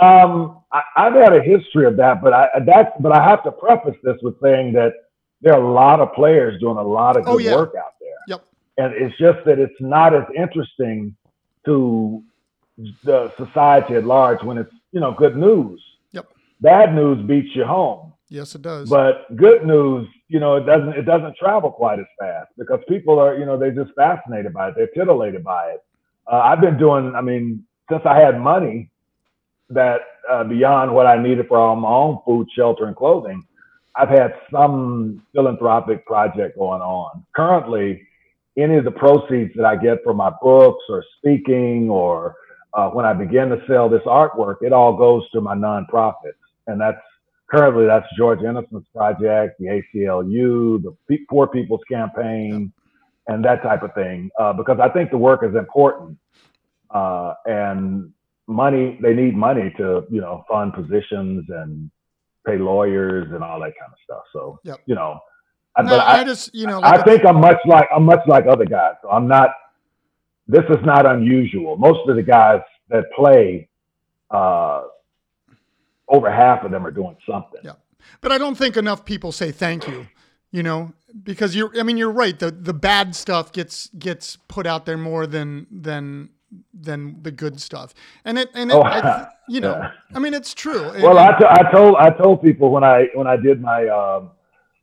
[0.00, 3.50] Um, I, I've had a history of that, but I that's but I have to
[3.52, 4.92] preface this with saying that
[5.40, 7.54] there are a lot of players doing a lot of good Oh, yeah.
[7.56, 8.10] work out there.
[8.28, 8.44] Yep.
[8.78, 11.16] And it's just that it's not as interesting
[11.64, 12.22] to
[13.04, 15.82] the society at large when it's you know good news.
[16.12, 16.28] Yep.
[16.60, 18.12] Bad news beats you home.
[18.28, 18.88] Yes, it does.
[18.88, 23.18] But good news, you know, it doesn't it doesn't travel quite as fast because people
[23.18, 24.74] are, you know, they're just fascinated by it.
[24.76, 25.84] They're titillated by it.
[26.30, 28.90] Uh, I've been doing, I mean, since I had money
[29.70, 33.44] that uh, beyond what I needed for all my own food, shelter, and clothing,
[33.94, 37.24] I've had some philanthropic project going on.
[37.34, 38.02] Currently,
[38.58, 42.34] any of the proceeds that I get from my books or speaking or
[42.76, 46.78] uh, when I begin to sell this artwork, it all goes to my nonprofits, and
[46.78, 47.00] that's
[47.50, 52.70] currently that's Georgia Innocence Project, the ACLU, the Poor People's Campaign,
[53.28, 54.30] and that type of thing.
[54.38, 56.18] Uh, because I think the work is important,
[56.90, 58.12] uh, and
[58.46, 61.90] money they need money to you know fund positions and
[62.46, 64.22] pay lawyers and all that kind of stuff.
[64.34, 64.80] So Yep.
[64.84, 65.18] you know,
[65.76, 68.20] I, no, I, I, just you know, I like think I'm much like I'm much
[68.26, 68.96] like other guys.
[69.00, 69.48] So I'm not.
[70.48, 71.76] This is not unusual.
[71.76, 73.68] Most of the guys that play,
[74.30, 74.82] uh,
[76.08, 77.60] over half of them are doing something.
[77.64, 77.72] Yeah.
[78.20, 80.06] but I don't think enough people say thank you.
[80.52, 80.92] You know,
[81.24, 81.70] because you're.
[81.78, 82.38] I mean, you're right.
[82.38, 86.30] The the bad stuff gets gets put out there more than than
[86.72, 87.92] than the good stuff,
[88.24, 89.90] and it and it, Oh, I, you know, yeah.
[90.14, 90.92] I mean, it's true.
[91.02, 94.30] Well, I, t- I told I told people when I when I did my um,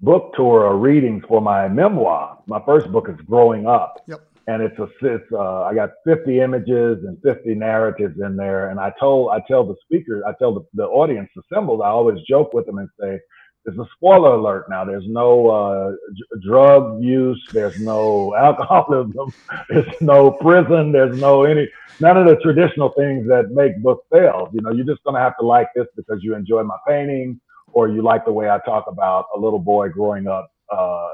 [0.02, 2.38] book tour or readings for my memoir.
[2.46, 4.22] My first book is Growing Up, Yep.
[4.48, 8.70] And it's a it's uh, I got 50 images and 50 narratives in there.
[8.70, 12.20] And I told I tell the speaker I tell the, the audience assembled I always
[12.30, 13.20] joke with them and say.
[13.66, 14.84] There's a spoiler alert now.
[14.84, 17.42] There's no uh, d- drug use.
[17.54, 19.34] There's no alcoholism.
[19.70, 20.92] There's no prison.
[20.92, 21.70] There's no any
[22.02, 24.50] none of the traditional things that make book sales.
[24.54, 27.40] You know, you're just gonna have to like this because you enjoy my painting,
[27.72, 31.10] or you like the way I talk about a little boy growing up uh,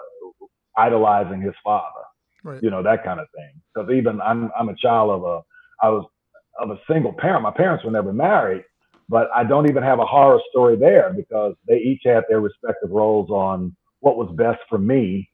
[0.78, 2.02] idolizing his father.
[2.44, 2.62] Right.
[2.64, 3.52] You know, that kind of thing.
[3.74, 5.42] Because even I'm I'm a child of a
[5.86, 6.06] I was
[6.60, 7.44] of a single parent.
[7.44, 8.64] My parents were never married,
[9.08, 12.90] but I don't even have a horror story there because they each had their respective
[12.92, 15.30] roles on what was best for me,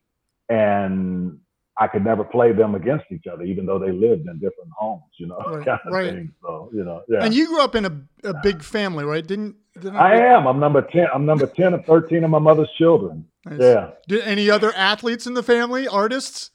[0.49, 1.39] and
[1.77, 5.03] I could never play them against each other, even though they lived in different homes.
[5.19, 6.13] You know, Right, kind of right.
[6.13, 6.33] thing.
[6.41, 7.23] So you know, yeah.
[7.23, 9.25] And you grew up in a, a big family, right?
[9.25, 10.47] Didn't, didn't I am.
[10.47, 11.07] I'm number ten.
[11.13, 13.25] I'm number ten of thirteen of my mother's children.
[13.45, 13.59] Nice.
[13.61, 13.91] Yeah.
[14.07, 16.49] Did any other athletes in the family, artists?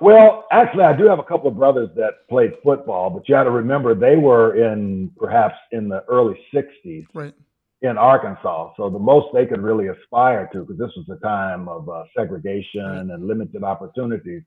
[0.00, 3.44] Well, actually, I do have a couple of brothers that played football, but you got
[3.44, 7.34] to remember they were in perhaps in the early '60s Right.
[7.82, 8.72] in Arkansas.
[8.76, 12.04] So the most they could really aspire to, because this was a time of uh,
[12.16, 14.42] segregation and limited opportunities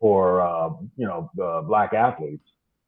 [0.00, 2.44] for uh, you know uh, black athletes.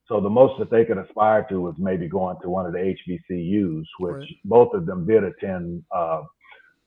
[0.06, 2.78] So the most that they could aspire to was maybe going to one of the
[3.08, 4.28] HBCUs, which Right.
[4.44, 6.22] both of them did attend uh,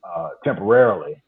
[0.04, 1.22] uh, temporarily.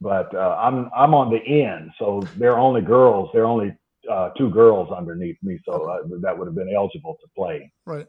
[0.00, 3.30] But uh, I'm I'm on the end, so they're only girls.
[3.32, 3.76] They're only
[4.10, 7.72] uh, two girls underneath me, so uh, that would have been eligible to play.
[7.84, 8.06] Right.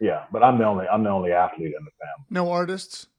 [0.00, 2.26] Yeah, but I'm the only I'm the only athlete in the family.
[2.30, 3.06] No artists.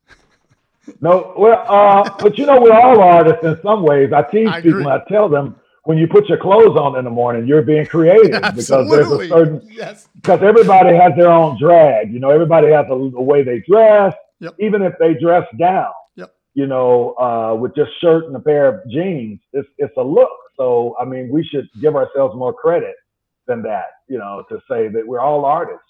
[1.02, 4.12] No, well, uh, but you know, we're all artists in some ways.
[4.12, 7.12] I tease I people I tell them when you put your clothes on in the
[7.12, 10.08] morning, you're being creative because there's a certain Yes.
[10.16, 12.12] because everybody has their own drag.
[12.12, 14.56] You know, everybody has a, a way they dress, Yep.
[14.60, 15.92] even if they dress down.
[16.56, 20.32] You know, uh, with just shirt and a pair of jeans, it's it's a look.
[20.58, 22.96] So I mean, we should give ourselves more credit
[23.48, 23.86] than that.
[24.08, 25.84] You know, to say that we're all artists.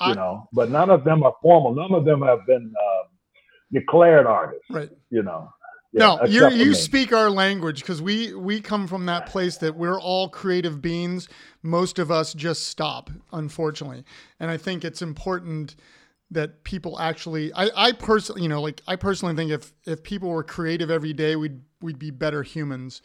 [0.00, 1.74] You I- know, but none of them are formal.
[1.74, 3.08] None of them have been uh,
[3.72, 4.64] declared artists.
[4.70, 4.90] Right.
[5.10, 5.50] You know.
[5.92, 10.00] no, you you speak our language because we we come from that place that we're
[10.00, 11.28] all creative beings.
[11.62, 14.04] Most of us just stop, unfortunately,
[14.40, 15.76] and I think it's important
[16.34, 17.52] that people actually.
[17.54, 21.12] I I personally, you know, like I personally think if if people were creative every
[21.12, 23.02] day, we'd we'd be better humans.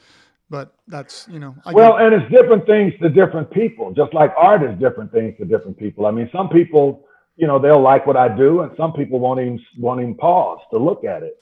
[0.50, 1.56] But that's you know.
[1.66, 5.38] I Well, and it's different things to different people, just like art is different things
[5.38, 6.06] to different people.
[6.06, 7.06] I mean, some people,
[7.38, 10.60] you know, they'll like what I do, and some people won't even won't even pause
[10.72, 11.40] to look at it.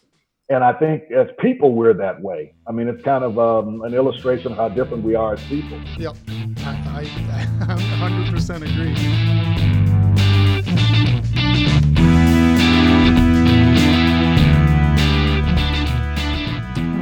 [0.49, 2.53] And I think as people, we're that way.
[2.67, 5.77] I mean, it's kind of um, an illustration of how different we are as people.
[5.97, 6.15] Yep.
[6.59, 7.03] I, I
[8.31, 9.56] 100% agree.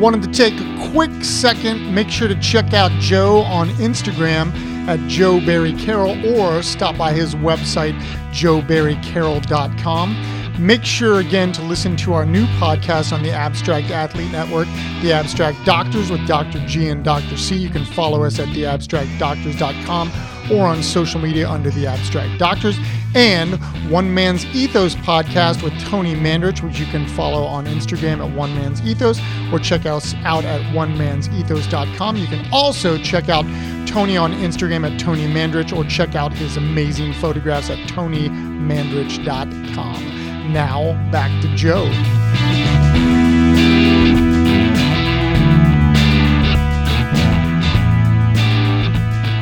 [0.06, 4.54] Wanted to take a quick second, make sure to check out Joe on Instagram
[4.88, 10.64] at Joe Barry Carroll or stop by his website, joebarrycarroll.com.
[10.64, 14.68] Make sure again to listen to our new podcast on the Abstract Athlete Network,
[15.02, 16.60] The Abstract Doctors with Dr.
[16.68, 17.36] G and Dr.
[17.36, 17.56] C.
[17.56, 20.12] You can follow us at theabstractdoctors.com
[20.52, 22.78] or on social media under The Abstract Doctors.
[23.16, 23.56] And
[23.90, 28.54] One Man's Ethos podcast with Tony Mandarich, which you can follow on Instagram at One
[28.54, 29.22] Man's Ethos
[29.54, 32.18] or check us out at onemansethos.com.
[32.18, 33.46] You can also check out
[33.88, 40.52] Tony on Instagram at Tony Mandarich or check out his amazing photographs at tonymandarich.com.
[40.52, 41.86] Now back to Joe.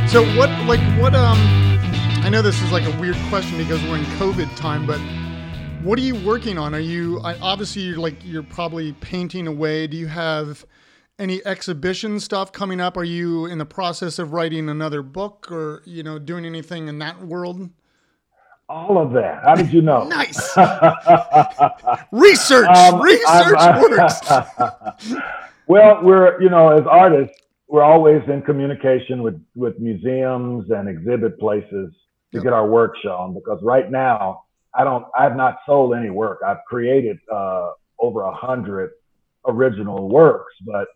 [0.08, 1.73] So what like what um
[2.24, 4.98] I know this is like a weird question because we're in COVID time, but
[5.84, 6.74] what are you working on?
[6.74, 9.88] Are you obviously you're like you're probably painting away.
[9.88, 10.66] Do you have
[11.20, 12.96] any exhibition stuff coming up?
[12.96, 16.98] Are you in the process of writing another book or you know doing anything in
[17.00, 17.70] that world?
[18.70, 19.44] All of that.
[19.44, 20.04] How did you know?
[20.08, 20.56] Nice
[22.14, 22.70] research.
[22.70, 24.22] Um, research I'm- works.
[25.68, 27.36] well, we're you know as artists,
[27.68, 31.94] we're always in communication with with museums and exhibit places
[32.34, 32.44] to Yep.
[32.44, 33.34] get our work shown.
[33.34, 34.44] Because right now,
[34.76, 36.40] I don't, I have not sold any work.
[36.46, 38.92] I've created uh, over a hundred
[39.48, 40.88] original works, but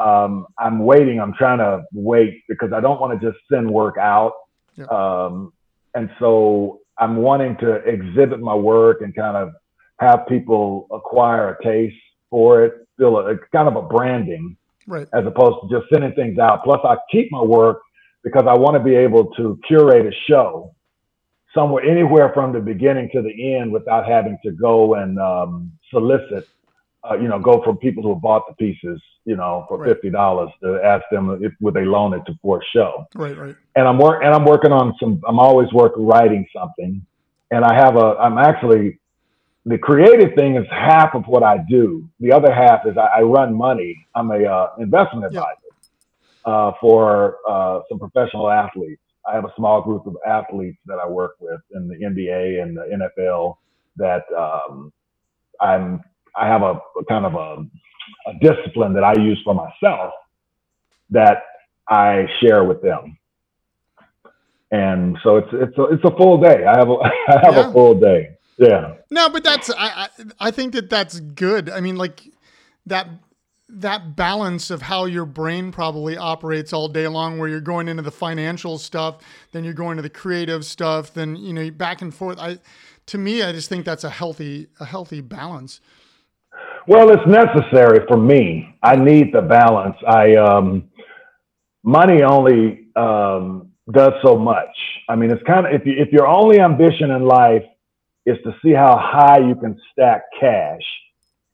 [0.00, 1.20] um, I'm waiting.
[1.20, 4.32] I'm trying to wait because I don't want to just send work out.
[4.76, 4.90] Yep.
[4.90, 5.52] Um,
[5.94, 9.52] and so I'm wanting to exhibit my work and kind of
[9.98, 11.96] have people acquire a taste
[12.30, 14.56] for it, feel a, kind of a branding
[14.88, 15.06] Right.
[15.14, 16.64] as opposed to just sending things out.
[16.64, 17.82] Plus, I keep my work
[18.22, 20.74] because I want to be able to curate a show
[21.54, 26.48] somewhere, anywhere from the beginning to the end without having to go and um, solicit,
[27.08, 30.00] uh, you know, go from people who have bought the pieces, you know, for Right.
[30.02, 33.36] $50 to ask them if would they loan it to for a show Right.
[33.36, 33.56] Right.
[33.76, 35.20] and I'm work and I'm working on some.
[35.26, 37.04] I'm always working writing something,
[37.50, 38.16] and I have a.
[38.18, 38.98] I'm actually
[39.64, 42.08] the creative thing is half of what I do.
[42.20, 43.96] The other half is I, I run money.
[44.14, 45.61] I'm a uh, investment advisor
[46.44, 49.00] uh, for uh, some professional athletes.
[49.28, 52.76] I have a small group of athletes that I work with in the NBA and
[52.76, 53.56] the NFL.
[53.96, 54.92] That um,
[55.60, 56.00] I'm.
[56.36, 57.64] I have a, a kind of a,
[58.30, 60.14] a discipline that I use for myself
[61.10, 61.42] that
[61.88, 63.18] I share with them
[64.70, 66.64] and so it's it's a, it's a full day.
[66.64, 66.94] I have a
[67.28, 67.70] I have Yeah.
[67.70, 68.30] a full day.
[68.58, 68.94] Yeah.
[69.10, 70.08] No, but that's I, I
[70.40, 71.68] I think that that's good.
[71.70, 72.22] I mean, like
[72.86, 73.06] that
[73.74, 78.02] that balance of how your brain probably operates all day long, where you're going into
[78.02, 82.14] the financial stuff, then you're going to the creative stuff, then you know back and
[82.14, 82.38] forth.
[82.38, 82.58] I
[83.06, 85.80] to me, I just think that's a healthy a healthy balance.
[86.86, 88.76] Well, it's necessary for me.
[88.82, 89.96] I need the balance.
[90.06, 90.90] I um
[91.82, 94.68] money only um, does so much.
[95.08, 97.64] I mean, it's kind of if you, if your only ambition in life
[98.24, 100.82] is to see how high you can stack cash,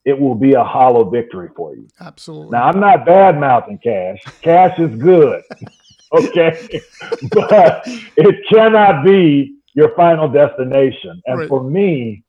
[0.08, 1.86] it will be a hollow victory for you.
[2.00, 2.52] Absolutely.
[2.52, 4.16] Now, I'm not bad mouthing cash.
[4.40, 5.42] Cash is good,
[6.14, 6.80] okay,
[7.30, 7.82] but
[8.16, 11.20] it cannot be your final destination.
[11.26, 11.48] And Right.
[11.48, 12.24] for me,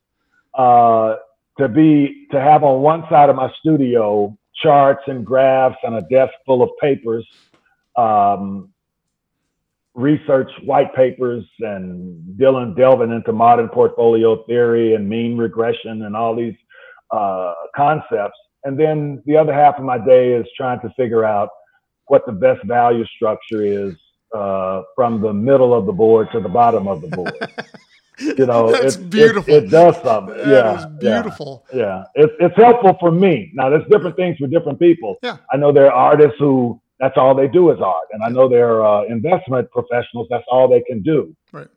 [0.52, 1.16] uh,
[1.58, 6.02] to be to have on one side of my studio charts and graphs and a
[6.10, 7.26] desk full of papers,
[7.96, 8.68] um,
[9.94, 16.36] research white papers and Dylan delving into modern portfolio theory and mean regression and all
[16.36, 16.54] these
[17.10, 18.38] uh, concepts.
[18.64, 21.48] And then the other half of my day is trying to figure out
[22.06, 23.94] what the best value structure is
[24.34, 27.34] uh, from the middle of the board to the bottom of the board.
[28.20, 29.54] You know, That's it, it- beautiful.
[29.54, 30.36] It, does something.
[30.36, 31.22] That yeah, is yeah.
[31.22, 31.64] beautiful.
[31.72, 33.50] Yeah, it's it's helpful for me.
[33.54, 35.16] Now, there's different things for different people.
[35.22, 35.38] Yeah.
[35.50, 38.46] I know there are artists who that's all they do is art, and I know
[38.46, 41.34] there are uh, investment professionals that's all they can do.
[41.50, 41.68] Right.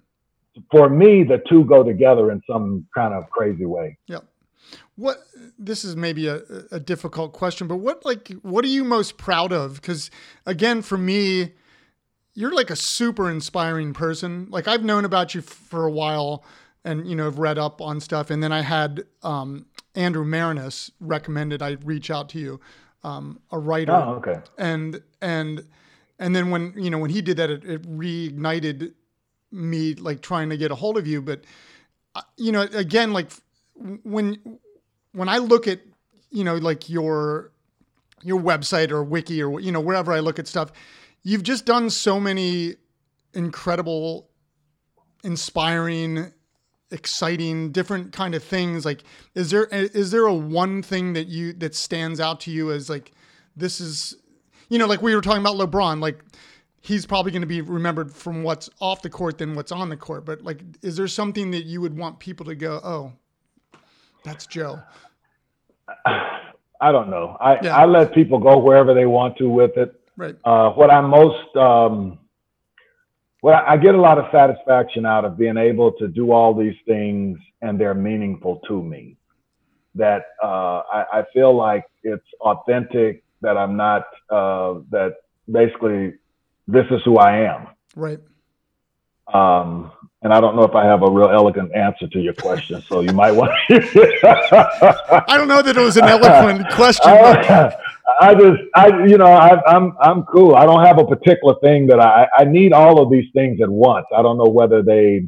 [0.69, 3.97] For me, the two go together in some kind of crazy way.
[4.07, 4.25] Yep.
[4.95, 5.17] What
[5.57, 6.41] this is maybe a,
[6.71, 9.75] a difficult question, but what like what are you most proud of?
[9.75, 10.11] Because
[10.45, 11.53] again, for me,
[12.35, 14.47] you're like a super inspiring person.
[14.51, 16.43] Like I've known about you for a while,
[16.85, 18.29] and you know have read up on stuff.
[18.29, 19.65] And then I had um,
[19.95, 22.59] Andrew Marinus recommended I reach out to you,
[23.03, 24.41] um, a writer Oh, okay.
[24.59, 25.65] and and
[26.19, 28.93] and then when you know when he did that it, it reignited
[29.51, 31.43] me like trying to get a hold of you but
[32.15, 33.29] uh, you know again like
[34.03, 34.59] when
[35.13, 35.79] when i look at
[36.29, 37.51] you know like your
[38.23, 40.71] your website or wiki or you know wherever i look at stuff
[41.23, 42.75] you've just done so many
[43.33, 44.29] incredible
[45.23, 46.31] inspiring
[46.93, 48.85] exciting different kind of things.
[48.85, 49.03] Like
[49.35, 52.89] is there is there a one thing that you that stands out to you as
[52.89, 53.11] like
[53.57, 54.15] this is
[54.69, 56.19] you know like we were talking about lebron like
[56.81, 59.97] he's probably going to be remembered from what's off the court than what's on the
[59.97, 63.11] court but like is there something that you would want people to go oh
[64.23, 64.79] that's joe
[66.83, 67.37] I don't know.
[67.39, 67.77] I, Yeah.
[67.77, 69.95] I let people go wherever they want to with it.
[70.17, 72.19] right Uh, what I'm most, um,
[73.41, 76.75] well, I get a lot of satisfaction out of being able to do all these
[76.85, 79.17] things and they're meaningful to me.
[79.95, 85.13] That uh, I, I feel like it's authentic, that I'm not, uh, that
[85.49, 86.15] basically
[86.67, 87.67] this is who I am.
[87.95, 88.19] right
[89.33, 89.91] Um,
[90.23, 93.01] and I don't know if I have a real elegant answer to your question, so
[93.01, 95.23] you might want to.
[95.27, 97.75] i don't know that it was an eloquent question I,
[98.19, 100.55] I just, I, you know, I, I'm, I'm cool.
[100.55, 103.69] I don't have a particular thing that I, I need all of these things at
[103.69, 104.05] once.
[104.15, 105.27] I don't know whether they,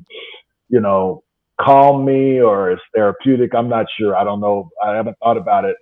[0.70, 1.24] you know,
[1.60, 3.56] calm me or is therapeutic.
[3.56, 4.16] I'm not sure.
[4.16, 4.70] I don't know.
[4.84, 5.78] I haven't thought about it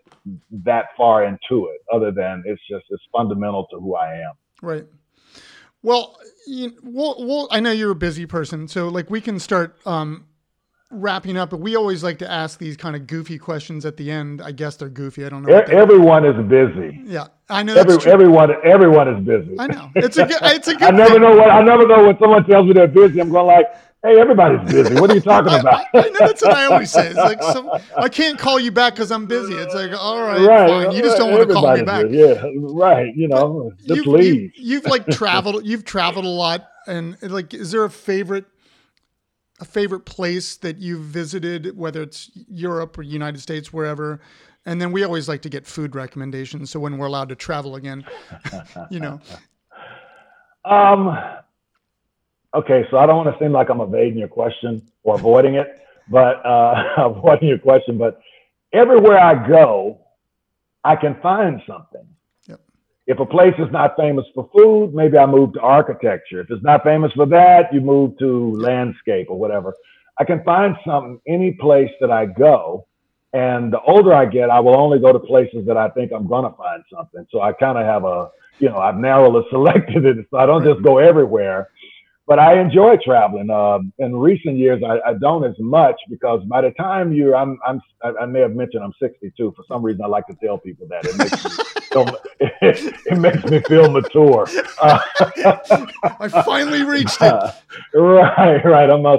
[0.64, 4.34] that far into it other than it's just, it's fundamental to who I am.
[4.62, 4.86] Right.
[5.84, 6.18] Well,
[6.48, 10.26] you, we'll, we'll, I know you're a busy person, so like we can start um,
[10.90, 11.50] wrapping up.
[11.50, 14.42] But we always like to ask these kind of goofy questions at the end.
[14.42, 15.26] I guess they're goofy.
[15.26, 15.54] I don't know.
[15.58, 17.02] Everyone is busy.
[17.06, 19.56] yeah, I know that's Every, everyone, everyone is busy.
[19.60, 20.38] I know it's a good.
[20.42, 20.84] It's a good.
[20.84, 21.22] I never thing.
[21.22, 23.20] know what I never know when someone tells me they're busy.
[23.20, 23.66] I'm going like,
[24.04, 25.00] "Hey, everybody's busy.
[25.00, 27.08] What are you talking about?" I, I know that's what I always say.
[27.08, 29.54] It's like some, I can't call you back because I'm busy.
[29.54, 30.96] It's like all right, right, fine.
[30.96, 32.08] You just don't want to call me back.
[32.08, 32.18] busy.
[32.18, 33.16] Yeah, right.
[33.16, 34.52] You know, just you've, leave.
[34.56, 35.66] You, have like traveled.
[35.66, 38.46] You've traveled a lot, and like, is there a favorite,
[39.60, 44.20] a favorite place that you've visited, whether it's Europe or United States, wherever?
[44.66, 47.76] And then we always like to get food recommendations, so when we're allowed to travel
[47.76, 48.06] again,
[48.90, 49.20] you know.
[50.66, 51.18] Um.
[52.56, 55.80] Okay, so I don't want to seem like I'm evading your question or avoiding it,
[56.10, 57.98] but uh, avoiding your question.
[57.98, 58.22] But
[58.72, 60.00] everywhere I go,
[60.84, 62.06] I can find something.
[62.48, 62.60] Yep.
[63.08, 66.42] If a place is not famous for food, maybe I move to architecture.
[66.42, 69.74] If it's not famous for that, you move to landscape or whatever.
[70.20, 72.86] I can find something any place that I go.
[73.34, 76.28] And the older I get, I will only go to places that I think I'm
[76.28, 77.26] going to find something.
[77.32, 78.30] So I kind of have a,
[78.60, 80.28] you know, I've narrowly selected it.
[80.30, 81.70] So I don't just go everywhere.
[82.26, 83.50] But I enjoy traveling.
[83.50, 87.60] Um, in recent years, I, I don't as much because by the time you're, I'm,
[87.68, 89.54] I'm, I may have mentioned I'm 62.
[89.58, 93.18] For some reason, I like to tell people that it makes me feel, it, it
[93.18, 94.48] makes me feel mature.
[94.82, 97.54] Uh, I finally reached it.
[97.94, 98.90] right, right.
[98.90, 99.18] I'm uh,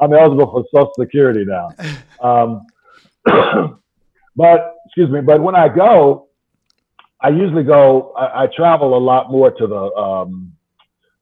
[0.00, 1.70] I'm eligible for Social Security now.
[2.20, 2.66] Um,
[4.36, 5.22] but excuse me.
[5.22, 6.28] But when I go,
[7.22, 8.12] I usually go.
[8.12, 10.52] I, I travel a lot more to the um,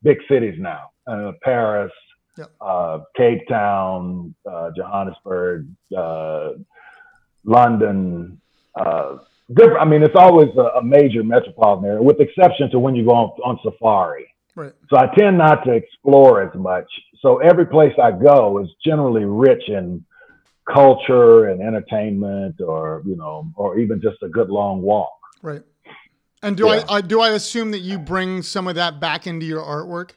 [0.03, 0.90] big cities now.
[1.07, 1.93] Uh, Paris,
[2.39, 2.51] Yep.
[2.61, 6.51] uh, Cape Town, uh, Johannesburg, uh,
[7.45, 8.41] London,
[8.79, 9.17] uh,
[9.53, 9.81] different.
[9.81, 13.13] I mean, it's always a, a major metropolitan area, with exception to when you go
[13.13, 14.27] on, on safari.
[14.55, 14.73] Right.
[14.91, 16.87] So I tend not to explore as much.
[17.21, 20.05] So every place I go is generally rich in
[20.73, 25.13] culture and entertainment, or you know, or even just a good long walk.
[25.43, 25.63] Right.
[26.43, 26.85] And do Yeah.
[26.89, 30.13] I, I do I assume that you bring some of that back into your artwork?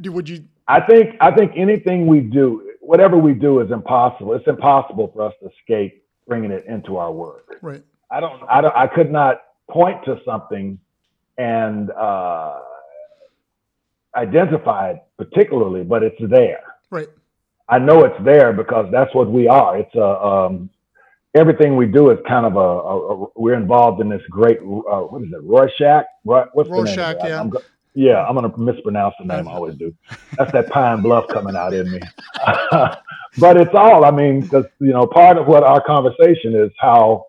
[0.00, 0.44] Do, would you?
[0.68, 4.34] I think I think anything we do, whatever we do, is impossible.
[4.34, 7.58] It's impossible for us to escape bringing it into our work.
[7.62, 7.82] Right.
[8.10, 10.78] I don't, I don't, I could not point to something
[11.36, 12.60] and uh,
[14.16, 16.62] identify it particularly, but it's there.
[16.90, 17.08] Right.
[17.68, 19.78] I know it's there because that's what we are.
[19.78, 20.70] It's a um,
[21.34, 25.00] everything we do is kind of a, a, a we're involved in this great uh,
[25.00, 26.04] what is it Rorschach?
[26.24, 27.40] Ro- What's the name Rorschach, yeah.
[27.40, 27.62] I'm go-
[27.94, 29.48] yeah, I'm gonna mispronounce the name.
[29.48, 29.94] I always do.
[30.36, 32.00] That's that Pine Bluff coming out in me.
[33.38, 34.04] but it's all.
[34.04, 37.26] I mean, because you know, part of what our conversation is how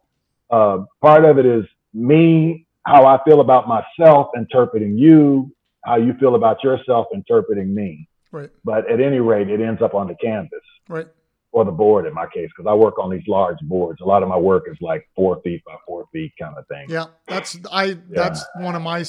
[0.49, 5.51] uh, part of it is me, how I feel about myself interpreting you,
[5.83, 8.07] how you feel about yourself interpreting me.
[8.31, 8.49] Right.
[8.63, 10.59] But at any rate, it ends up on the canvas
[10.89, 11.07] Right.
[11.51, 14.01] or the board in my case, because I work on these large boards.
[14.01, 16.87] A lot of my work is like four feet by four feet kind of thing.
[16.89, 17.05] Yeah.
[17.27, 17.97] That's I.
[18.09, 19.03] That's one of my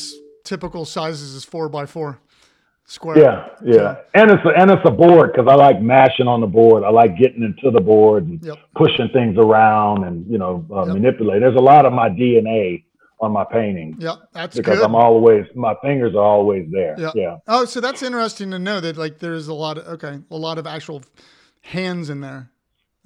[0.47, 2.19] typical sizes is four by four
[2.85, 3.19] square.
[3.19, 6.47] Yeah, yeah, and it's a, and it's a board because I like mashing on the
[6.47, 6.85] board.
[6.85, 8.57] I like getting into the board and Yep.
[8.77, 10.95] pushing things around and you know uh, Yep.
[10.95, 11.41] manipulate.
[11.41, 12.85] There's a lot of my DNA
[13.19, 14.17] on my paintings Yep.
[14.35, 14.85] That's because good.
[14.85, 16.95] I'm always my fingers are always there.
[16.99, 17.13] Yeah.
[17.15, 17.37] yeah.
[17.49, 20.59] Oh, so that's interesting to know that like there's a lot of okay, a lot
[20.59, 21.03] of actual
[21.63, 22.51] hands in there.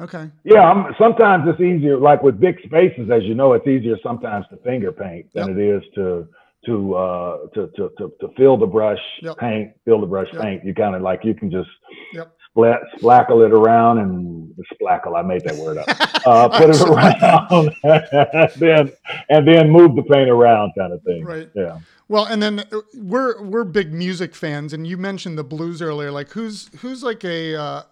[0.01, 0.31] Okay.
[0.45, 4.47] Yeah, I'm, sometimes it's easier, like with big spaces, as you know, it's easier sometimes
[4.49, 5.57] to finger paint than Yep.
[5.59, 6.27] it is to
[6.67, 9.39] to uh to to to, to fill the brush, Yep.
[9.39, 10.43] paint, fill the brush, Yep.
[10.43, 10.65] paint.
[10.65, 11.71] You kind of like you can just
[12.13, 12.33] Yep.
[12.51, 15.17] splat, splackle it around and splackle.
[15.17, 15.89] I made that word up.
[16.27, 18.93] Uh, put it around, and then
[19.31, 21.25] and then move the paint around, kind of thing.
[21.25, 21.49] Right.
[21.55, 21.81] Yeah.
[22.09, 26.11] Well, and then uh, we're we're big music fans, and you mentioned the blues earlier.
[26.11, 27.83] Like, who's who's like a uh,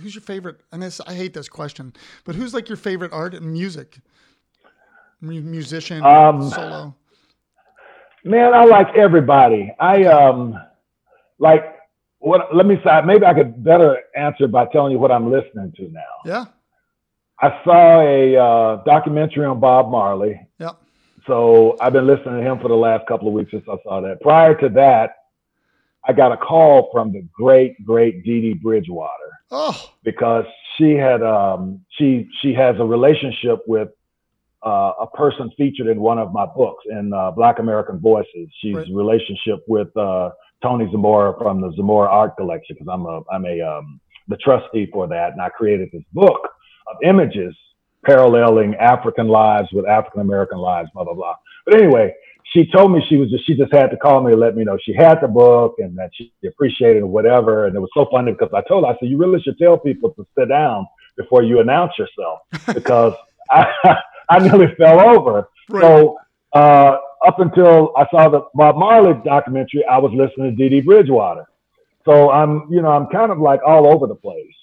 [0.00, 0.56] who's your favorite?
[0.72, 1.92] And this I hate this question,
[2.24, 3.98] but who's like your favorite art and music?
[5.20, 6.96] Mu- Musician, Um, solo.
[8.24, 9.74] Man, I like everybody.
[9.80, 10.58] I um
[11.38, 11.64] like
[12.18, 15.72] what let me say maybe I could better answer by telling you what I'm listening
[15.76, 16.00] to now.
[16.24, 16.44] Yeah,
[17.40, 20.40] I saw a uh, documentary on Bob Marley.
[20.60, 20.78] Yep.
[21.26, 24.00] So I've been listening to him for the last couple of weeks since I saw
[24.00, 24.20] that.
[24.20, 25.16] Prior to that,
[26.04, 30.44] I got a call from the great, great Dee Dee Bridgewater oh, because
[30.76, 33.88] she had um, she she has a relationship with
[34.64, 38.48] uh, a person featured in one of my books in uh, Black American Voices.
[38.60, 38.86] She's Right.
[38.92, 40.30] relationship with uh,
[40.62, 44.88] Tony Zamora from the Zamora Art Collection because I'm a I'm a um, the trustee
[44.92, 46.48] for that, and I created this book
[46.88, 47.54] of images
[48.04, 51.34] paralleling African lives with African American lives, blah blah blah.
[51.66, 52.14] But anyway,
[52.52, 54.64] she told me she was just she just had to call me and let me
[54.64, 57.66] know she had the book and that she appreciated it, whatever.
[57.66, 59.78] And it was so funny because I told her I said you really should tell
[59.78, 60.86] people to sit down
[61.16, 62.40] before you announce yourself
[62.74, 63.14] because
[63.50, 63.66] I
[64.32, 65.48] I nearly fell over.
[65.68, 66.18] right, So
[66.52, 70.80] uh, up until I saw the Bob Marley documentary, I was listening to Dee Dee
[70.80, 71.46] Bridgewater.
[72.04, 74.54] So I'm, you know, I'm kind of like all over the place,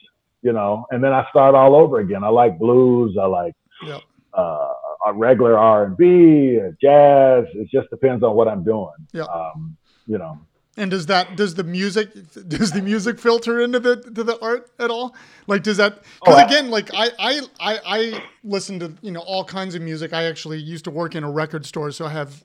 [0.42, 0.86] you know.
[0.92, 2.24] And then I start all over again.
[2.24, 3.18] I like blues.
[3.20, 3.56] I like
[3.86, 4.02] Yep.
[4.34, 4.74] uh,
[5.14, 7.46] regular R and B, jazz.
[7.54, 8.92] It just depends on what I'm doing.
[9.14, 9.24] Yeah.
[9.24, 10.38] Um, you know.
[10.80, 12.12] And does that does the music
[12.50, 15.16] does the music filter into the to the art at all?
[15.48, 19.22] Like does that because Oh, again, like I, I I I listen to you know
[19.22, 20.14] all kinds of music.
[20.14, 22.44] I actually used to work in a record store, so I have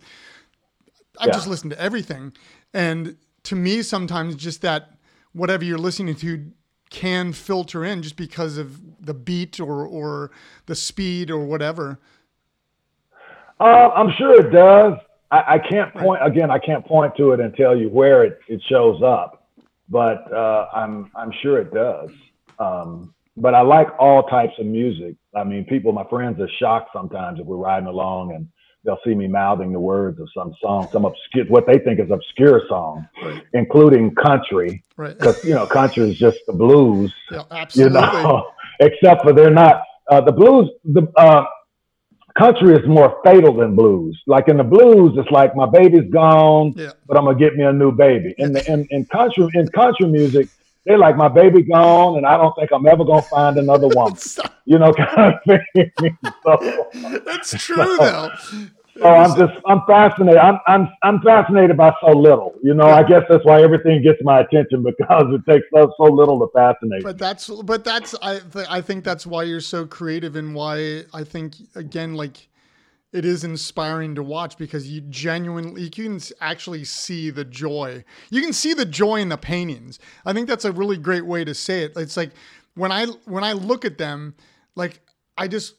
[1.21, 1.31] I Yeah.
[1.31, 2.35] just listen to everything.
[2.75, 4.93] And to me, sometimes just that
[5.33, 6.53] whatever you're listening to
[6.91, 10.33] can filter in just because of the beat or or
[10.67, 12.01] the speed or whatever.
[13.61, 14.95] Uh, I'm sure it does.
[15.35, 16.51] I, I can't point again.
[16.51, 19.49] I can't point to it and tell you where it, it shows up,
[19.89, 22.11] but uh, I'm I'm sure it does.
[22.59, 25.17] Um, but I like all types of music.
[25.35, 28.49] I mean, people, my friends, are shocked sometimes if we're riding along and
[28.85, 32.11] they'll see me mouthing the words of some song, some obscure, what they think is
[32.13, 33.43] obscure song, Right.
[33.55, 35.19] including country, Right.
[35.19, 37.43] because you know country is just the blues yeah,
[37.75, 40.71] you know, except for they're not uh, the blues.
[40.85, 41.45] The uh,
[42.39, 44.21] country is more fatal than blues.
[44.27, 46.91] Like in the blues, it's like my baby's gone, Yeah.
[47.07, 48.35] but I'm gonna get me a new baby.
[48.39, 50.49] In the in, in country in country music,
[50.85, 54.19] they're like my baby gone, and I don't think I'm ever gonna find another woman.
[54.67, 55.91] You know, kind of thing.
[56.43, 56.89] so,
[57.27, 58.31] That's true though.
[59.03, 60.39] Oh, I'm just I'm fascinated.
[60.39, 62.55] I'm I'm I'm fascinated by so little.
[62.63, 66.05] You know, I guess that's why everything gets my attention because it takes so, so
[66.05, 67.03] little to fascinate.
[67.03, 71.05] But that's but that's I th- I think that's why you're so creative and why
[71.13, 72.49] I think again like
[73.13, 78.05] it is inspiring to watch because you genuinely you can actually see the joy.
[78.31, 79.99] You can see the joy in the paintings.
[80.25, 81.93] I think that's a really great way to say it.
[81.97, 82.31] It's like
[82.75, 84.35] when I when I look at them,
[84.77, 85.01] like
[85.37, 85.75] I just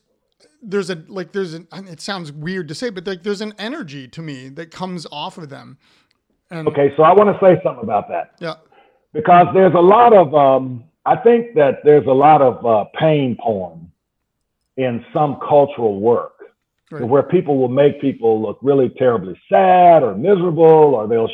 [0.65, 4.07] there's a like there's an it sounds weird to say, but like there's an energy
[4.09, 5.77] to me that comes off of them.
[6.49, 8.35] And okay, so I want to say something about that.
[8.39, 8.55] Yeah.
[9.13, 13.37] Because there's a lot of um I think that there's a lot of uh, pain
[13.39, 13.91] porn
[14.77, 16.35] in some cultural work
[16.91, 17.03] right.
[17.03, 21.29] where people will make people look really terribly sad or miserable or they'll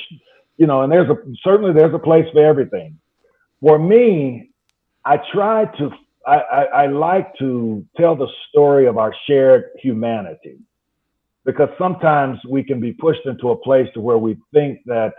[0.58, 2.98] you know and there's a certainly there's a place for everything
[3.62, 4.50] for me
[5.06, 5.90] i try to
[6.28, 10.60] I, I, I like to tell the story of our shared humanity
[11.46, 15.14] because sometimes we can be pushed into a place to where we think that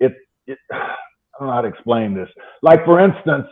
[0.00, 0.14] it,
[0.46, 2.28] it I don't know how to explain this.
[2.60, 3.46] Like for instance,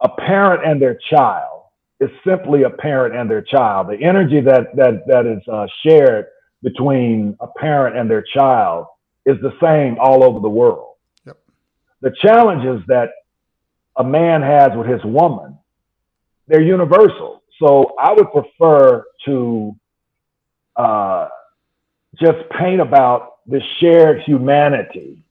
[0.00, 1.62] a parent and their child
[2.00, 3.88] is simply a parent and their child.
[3.88, 6.26] The energy that that that is uh, shared
[6.62, 8.86] between a parent and their child
[9.24, 10.94] is the same all over the world.
[11.26, 11.38] Yep.
[12.00, 13.10] The challenges that
[13.96, 15.58] a man has with his woman
[16.52, 17.42] they're universal.
[17.58, 19.74] So I would prefer to
[20.76, 21.28] uh,
[22.20, 25.24] just paint about the shared humanity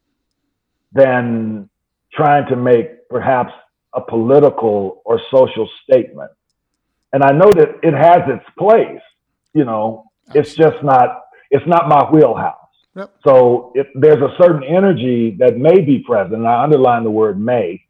[0.94, 1.70] than
[2.12, 3.54] trying to make perhaps
[3.94, 6.32] a political or social statement.
[7.14, 9.02] And I know that it has its place,
[9.54, 12.56] you know, it's just not, it's not my wheelhouse.
[12.96, 13.14] Yep.
[13.24, 17.84] So if there's a certain energy that may be present, I underline the word may,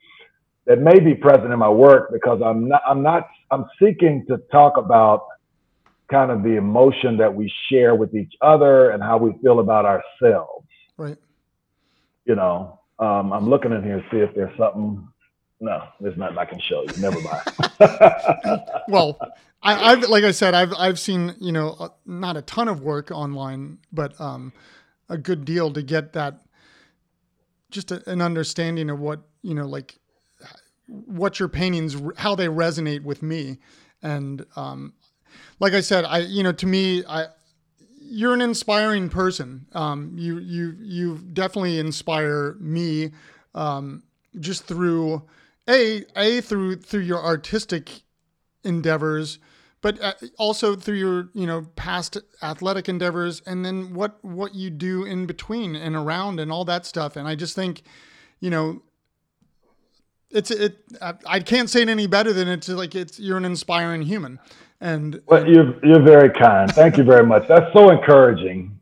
[0.71, 4.37] that may be present in my work because I'm not I'm not I'm seeking to
[4.53, 5.25] talk about
[6.09, 9.83] kind of the emotion that we share with each other and how we feel about
[9.85, 10.65] ourselves.
[10.95, 11.17] Right.
[12.23, 15.05] You know, um, I'm looking in here to see if there's something.
[15.59, 17.01] No, there's nothing I can show you.
[17.01, 18.61] Never mind.
[18.87, 19.19] well,
[19.61, 22.79] I, have like I said, I've I've seen you know uh, not a ton of
[22.79, 24.53] work online, but um,
[25.09, 26.39] a good deal to get that
[27.71, 29.97] just a, an understanding of what you know like
[31.07, 33.57] what your paintings how they resonate with me.
[34.03, 34.93] And um,
[35.59, 37.27] like i said i you know to me i
[38.11, 39.67] you're an inspiring person.
[39.71, 43.11] Um, you you you definitely inspire me
[43.55, 44.03] um,
[44.37, 45.23] just through
[45.69, 48.01] a a through through your artistic
[48.63, 49.39] endeavors
[49.81, 54.69] but uh, also through your you know past athletic endeavors and then what what you
[54.69, 57.15] do in between and around and all that stuff.
[57.15, 57.81] And i just think
[58.41, 58.81] you know
[60.31, 60.77] it's it.
[61.25, 64.39] I can't say it any better than it's like it's you're an inspiring human,
[64.79, 66.71] and well, you're you're very kind.
[66.71, 67.47] Thank you very much.
[67.47, 68.79] That's so encouraging.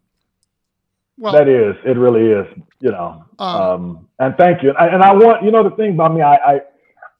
[1.17, 1.75] Well, that is.
[1.85, 2.47] It really is.
[2.79, 3.25] You know.
[3.39, 4.69] Um, um, and thank you.
[4.69, 6.21] And I, and I, want you know the thing about me.
[6.21, 6.61] I I,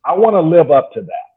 [0.06, 1.30] I want to live up to that.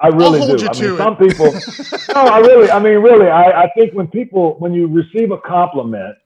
[0.00, 0.66] I really do.
[0.66, 1.52] I mean, some people.
[2.14, 2.70] no, I really.
[2.70, 3.28] I mean, really.
[3.28, 6.16] I I think when people when you receive a compliment,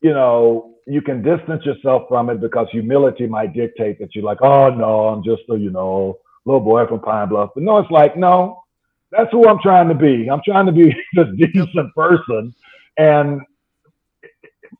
[0.00, 4.42] you know, you can distance yourself from it because humility might dictate that you're like,
[4.42, 7.50] oh no, I'm just a, you know, little boy from Pine Bluff.
[7.54, 8.64] But no, it's like, no,
[9.12, 10.28] that's who I'm trying to be.
[10.28, 12.52] I'm trying to be a decent person.
[12.98, 13.42] And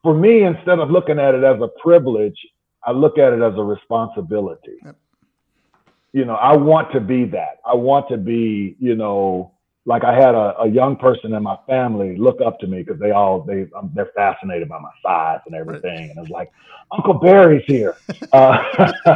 [0.02, 2.38] for me, instead of looking at it as a privilege,
[2.84, 4.78] I look at it as a responsibility.
[4.84, 4.96] Yep.
[6.12, 7.58] You know, I want to be that.
[7.64, 9.52] I want to be, you know,
[9.86, 13.00] like I had a, a young person in my family look up to me because
[13.00, 16.50] they all they um, they're fascinated by my size and everything, and it's like,
[16.92, 17.96] Uncle Barry's here.
[18.32, 18.62] Uh,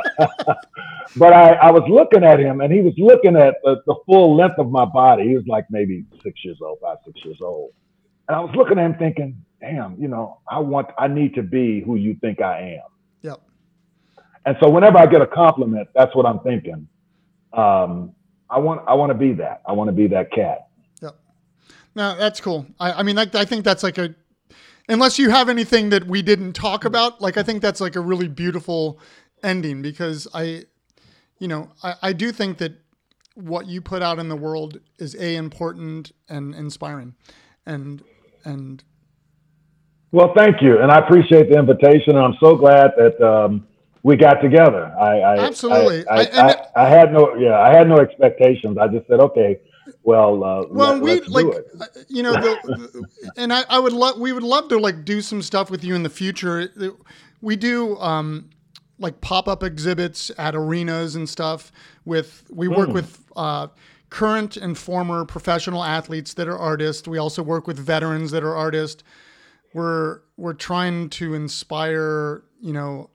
[1.17, 4.35] but I, I was looking at him, and he was looking at the, the full
[4.37, 5.29] length of my body.
[5.29, 7.71] He was like maybe six years old, five six years old,
[8.27, 11.43] and I was looking at him thinking, damn, you know, I want I need to
[11.43, 12.91] be who you think I am.
[13.23, 13.41] Yep.
[14.47, 16.89] And so whenever I get a compliment, that's what I'm thinking.
[17.53, 18.15] Um,
[18.51, 19.63] I want I want to be that.
[19.67, 20.69] I want to be that cat.
[21.03, 21.17] Yep.
[21.95, 22.67] No, that's cool.
[22.79, 24.15] I, I mean, I, I think that's like a
[24.89, 28.01] unless you have anything that we didn't talk about, like I think that's like a
[28.01, 28.99] really beautiful
[29.43, 30.65] ending because I,
[31.39, 32.73] you know, I, I do think that
[33.35, 37.15] what you put out in the world is a important and inspiring,
[37.67, 38.03] and
[38.45, 38.83] and.
[40.13, 43.67] Well, thank you, and I appreciate the invitation, and I'm so glad that um,
[44.05, 44.95] we got together.
[45.01, 46.07] I, I absolutely.
[46.07, 48.77] I, I, I, had no, yeah, I had no expectations.
[48.79, 49.59] I just said, okay,
[50.03, 53.05] well, uh, well, we like, uh, you know, the,
[53.39, 55.95] and I, I would love, we would love to like do some stuff with you
[55.95, 56.71] in the future.
[57.41, 58.51] We do, um,
[58.99, 61.73] like pop up exhibits at arenas and stuff.
[62.05, 62.95] With we work mm.
[62.95, 63.69] with uh,
[64.11, 67.09] current and former professional athletes that are artists.
[67.09, 69.03] We also work with veterans that are artists.
[69.73, 73.11] We're we're trying to inspire, you know,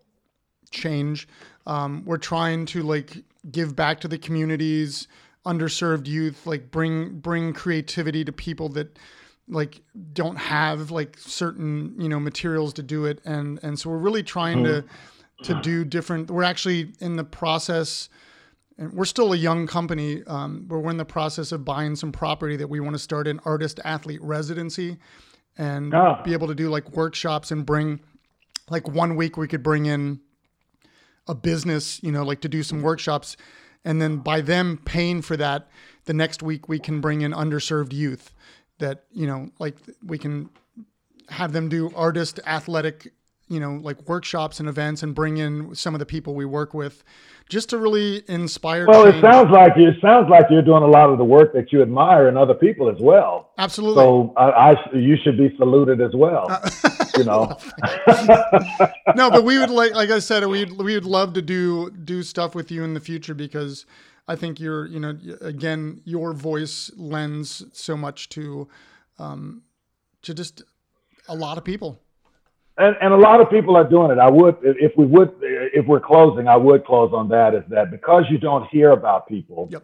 [0.70, 1.28] change.
[1.66, 5.08] Um, we're trying to like give back to the communities,
[5.46, 8.98] underserved youth, like bring bring creativity to people that
[9.48, 9.82] like
[10.14, 14.24] don't have like certain you know materials to do it, and and so we're really
[14.24, 14.84] trying to
[15.44, 16.30] to do different.
[16.30, 18.10] We're actually in the process.
[18.78, 22.14] And we're still a young company, um, but we're in the process of buying some
[22.14, 24.98] property that we want to start an artist athlete residency
[25.58, 26.22] and Oh.
[26.24, 28.00] be able to do like workshops and bring
[28.70, 30.22] like one week we could bring in
[31.30, 33.38] a business, you know, like to do some workshops.
[33.86, 35.70] And then by them paying for that,
[36.06, 38.34] the next week we can bring in underserved youth
[38.80, 40.50] that, you know, like we can
[41.30, 43.14] have them do artist athletic,
[43.50, 46.74] you know, like workshops and events and bring in some of the people we work
[46.74, 47.04] with
[47.50, 49.90] just to really inspire Well, it sounds like you.
[49.90, 52.54] It sounds like you're doing a lot of the work that you admire in other
[52.54, 53.50] people as well.
[53.58, 54.04] Absolutely.
[54.04, 56.48] So I, I you should be saluted as well.
[57.18, 57.58] you know.
[59.16, 62.24] no, but we would like, like I said, we we would love to do do
[62.24, 63.86] stuff with you in the future because
[64.30, 68.68] I think you're, you know, again, your voice lends so much to,
[69.18, 69.64] um,
[70.22, 70.62] to just
[71.28, 72.00] a lot of people.
[72.80, 74.20] And, and a lot of people are doing it.
[74.20, 77.54] I would, if we would, if we're closing, I would close on that.
[77.54, 79.84] Is that because you don't hear about people, Yep.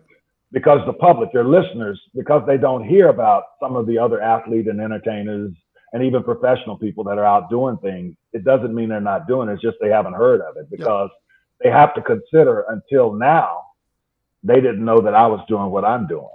[0.52, 4.68] because the public, your listeners, because they don't hear about some of the other athlete
[4.68, 5.52] and entertainers
[5.93, 9.50] and even professional people that are out doing things, it doesn't mean they're not doing
[9.50, 9.54] it.
[9.54, 11.10] It's just they haven't heard of it because
[11.64, 13.62] they have to consider until now
[14.43, 16.28] they didn't know that I was doing what I'm doing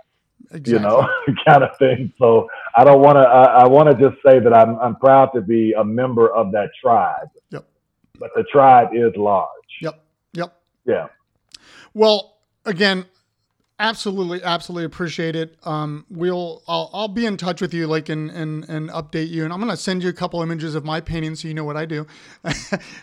[0.52, 0.72] Exactly.
[0.72, 1.08] you know,
[1.46, 2.12] kind of thing.
[2.18, 3.20] So I don't want to.
[3.20, 6.50] I, I want to just say that I'm I'm proud to be a member of
[6.52, 7.28] that tribe.
[7.50, 7.66] Yep.
[8.18, 9.48] But the tribe is large.
[9.80, 10.04] Yep.
[10.34, 10.60] Yep.
[10.86, 11.06] Yeah.
[11.94, 13.06] Well, again,
[13.80, 15.56] absolutely, absolutely appreciate it.
[15.64, 19.42] Um, we'll, I'll, I'll be in touch with you, like, and and and update you.
[19.44, 21.76] And I'm gonna send you a couple images of my paintings so you know what
[21.76, 22.06] I do.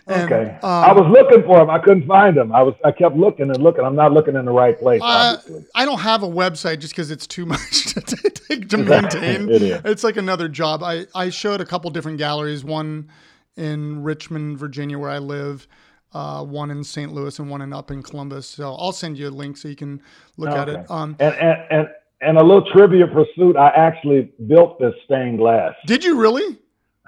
[0.06, 0.50] And, Okay.
[0.62, 1.68] um, I was looking for them.
[1.68, 2.52] I couldn't find them.
[2.52, 2.74] I was.
[2.84, 3.84] I kept looking and looking.
[3.84, 5.02] I'm not looking in the right place.
[5.04, 5.36] Uh.
[5.74, 9.50] I don't have a website just because it's too much to, to, to maintain.
[9.50, 9.80] It is.
[9.84, 10.82] It's like another job.
[10.82, 13.10] I, I showed a couple different galleries, one
[13.56, 15.66] in Richmond, Virginia, where I live,
[16.12, 17.12] uh, one in St.
[17.12, 18.46] Louis, and one in up in Columbus.
[18.46, 20.00] So I'll send you a link so you can
[20.36, 20.90] look at it.
[20.90, 21.88] Um, And and and
[22.20, 23.56] and a little trivia pursuit.
[23.56, 25.74] I actually built this stained glass.
[25.86, 26.58] did you really?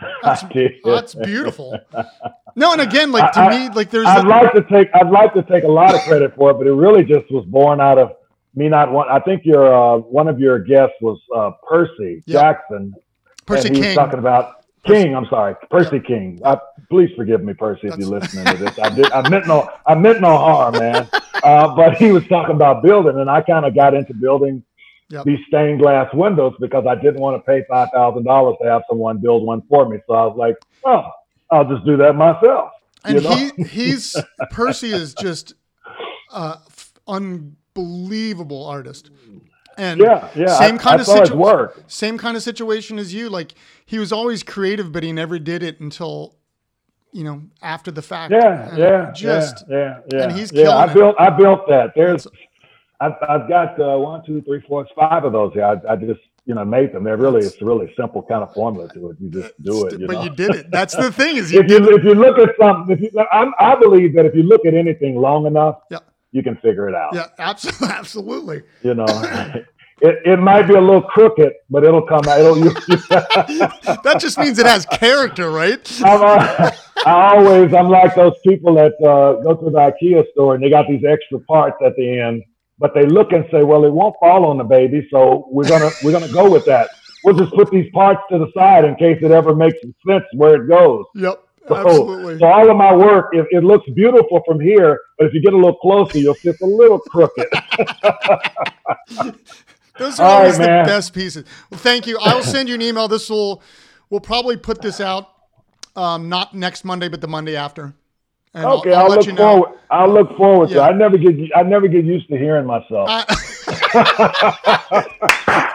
[0.23, 0.73] That's, I did.
[0.83, 1.79] that's beautiful.
[2.57, 5.11] No, and again, like to I- me, like there's I'd a- like to take I'd
[5.11, 7.81] like to take a lot of credit for it, but it really just was born
[7.83, 8.13] out of
[8.55, 9.11] me not want.
[9.11, 12.41] I think your uh, one of your guests was uh, Percy Yeah.
[12.41, 12.95] Jackson.
[13.45, 13.81] Percy King.
[13.83, 15.15] was talking about King.
[15.15, 16.41] I'm sorry, Percy King.
[16.45, 16.59] I,
[16.89, 18.79] please forgive me, Percy, if you're listening to this.
[18.79, 19.11] I did.
[19.13, 19.69] I meant no.
[19.87, 21.09] I meant no harm, man.
[21.43, 24.63] Uh, but he was talking about building, and I kind of got into building
[25.09, 25.25] Yep.
[25.25, 28.83] these stained glass windows because I didn't want to pay five thousand dollars to have
[28.91, 29.99] someone build one for me.
[30.07, 31.03] So I was like, oh,
[31.51, 32.73] I'll just do that myself.
[33.07, 33.35] and you know?
[33.35, 34.15] he he's
[34.51, 35.55] Percy is just
[36.31, 36.57] uh
[37.09, 39.11] unbelievable artist.
[39.79, 40.59] And Yeah, yeah.
[40.59, 41.83] same kind I of situ- work.
[41.87, 43.31] Same kind of situation as you.
[43.31, 43.55] Like
[43.91, 46.37] he was always creative, but he never did it until
[47.13, 48.33] you know after the fact.
[48.33, 50.23] Yeah, And yeah, just yeah, yeah, yeah.
[50.23, 50.77] and he's yeah.
[50.77, 50.95] I killing it.
[50.95, 51.93] built, I built that.
[51.97, 52.27] There's,
[53.01, 55.65] I've, I've got uh, one, two, three, four, five of those here.
[55.65, 57.03] I, I just, you know, made them.
[57.03, 59.17] They're really, it's a really simple kind of formula to it.
[59.21, 59.99] You just do it.
[59.99, 60.23] You but know?
[60.25, 60.71] you did it.
[60.71, 63.53] That's the thing is you if you if you look at something, if you, I'm,
[63.59, 65.99] I believe that if you look at anything long enough, Yeah.
[66.31, 67.15] you can figure it out.
[67.15, 68.63] Yeah, absolutely, absolutely.
[68.83, 69.07] You know,
[70.03, 72.41] it, it might be a little crooked, but it'll come out.
[72.41, 72.57] It'll.
[74.05, 75.81] That just means it has character, right?
[76.05, 76.71] I'm, uh,
[77.07, 80.71] I always, I'm like those people that uh, go to the IKEA store and they
[80.71, 82.43] got these extra parts at the end,
[82.79, 85.91] but they look and say, "Well, it won't fall on the baby, so we're gonna
[86.03, 86.89] we're gonna go with that.
[87.25, 90.63] We'll just put these parts to the side in case it ever makes sense where
[90.63, 92.39] it goes." Yep, So, absolutely.
[92.39, 95.53] so all of my work, it, it looks beautiful from here, but if you get
[95.53, 97.47] a little closer, you'll see it's a little crooked.
[100.01, 100.87] Those are All right, always the man.
[100.87, 101.45] best pieces.
[101.71, 102.19] Well, thank you.
[102.19, 103.07] I will send you an email.
[103.07, 103.63] This will
[104.09, 105.29] we'll probably put this out
[105.95, 107.93] um, not next Monday, but the Monday after.
[108.55, 109.79] And Okay, I'll, look forward.
[109.91, 110.77] I'll look forward to.
[110.79, 110.81] It.
[110.81, 113.09] I never get I never get used to hearing myself.
[113.11, 113.27] I-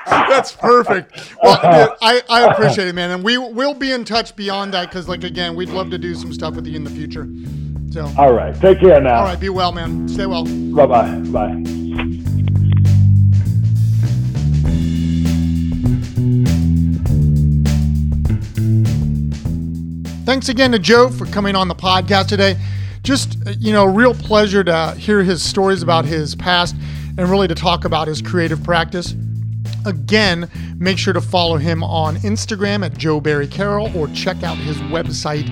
[0.30, 1.36] That's perfect.
[1.42, 1.56] Well,
[1.88, 5.08] dude, I, I appreciate it, man, and we will be in touch beyond that because,
[5.08, 7.30] like, again, we'd love to do some stuff with you in the future.
[7.92, 9.20] So, All right, take care now.
[9.20, 10.08] all right, be well, man.
[10.10, 10.44] Stay well.
[10.74, 11.16] Bye bye.
[11.32, 12.42] Bye.
[20.26, 22.58] Thanks again to Joe for coming on the podcast today.
[23.04, 26.76] Just, uh, you know, real pleasure to hear his stories about his past
[27.16, 29.14] and really to talk about his creative practice.
[29.86, 30.50] Again,
[30.80, 34.78] make sure to follow him on Instagram at Joe Barry Carroll or check out his
[34.78, 35.46] website,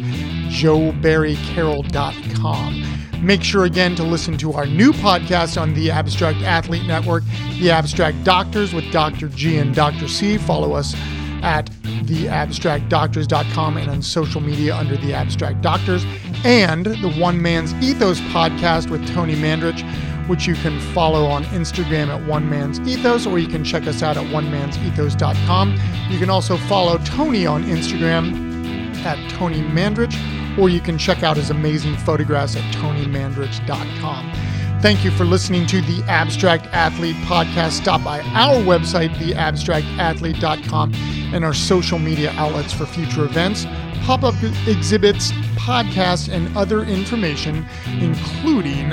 [0.50, 3.24] joebarrycarroll.com.
[3.24, 7.24] Make sure again to listen to our new podcast on the Abstract Athlete Network,
[7.60, 9.30] The Abstract Doctors with Dr.
[9.30, 10.08] G and Dr.
[10.08, 10.40] C.
[10.40, 10.96] Follow us
[11.44, 11.70] at
[12.06, 16.04] theabstractdoctors.com and on social media under The Abstract Doctors,
[16.44, 19.84] and the One Man's Ethos podcast with Tony Mandarich,
[20.28, 24.02] which you can follow on Instagram at One Man's Ethos, or you can check us
[24.02, 25.80] out at onemansethos.com.
[26.10, 30.16] You can also follow Tony on Instagram at Tony Mandarich
[30.58, 34.53] or you can check out his amazing photographs at tonymandarich.com.
[34.84, 37.72] Thank you for listening to the Abstract Athlete podcast.
[37.72, 40.94] Stop by our website, theabstractathlete.com,
[41.34, 43.64] and our social media outlets for future events,
[44.02, 44.36] pop up
[44.68, 47.66] exhibits, podcasts, and other information,
[48.02, 48.92] including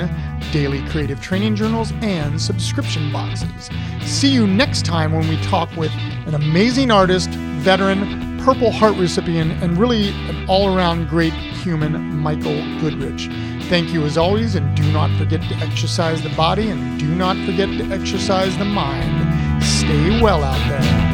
[0.53, 3.69] daily creative training journals and subscription boxes.
[4.03, 5.91] See you next time when we talk with
[6.25, 12.55] an amazing artist, veteran, Purple Heart recipient, and really an all around great human, Michael
[12.79, 13.27] Goodrich.
[13.71, 17.37] Thank you as always, and do not forget to exercise the body and do not
[17.45, 19.63] forget to exercise the mind.
[19.63, 21.10] Stay well out there.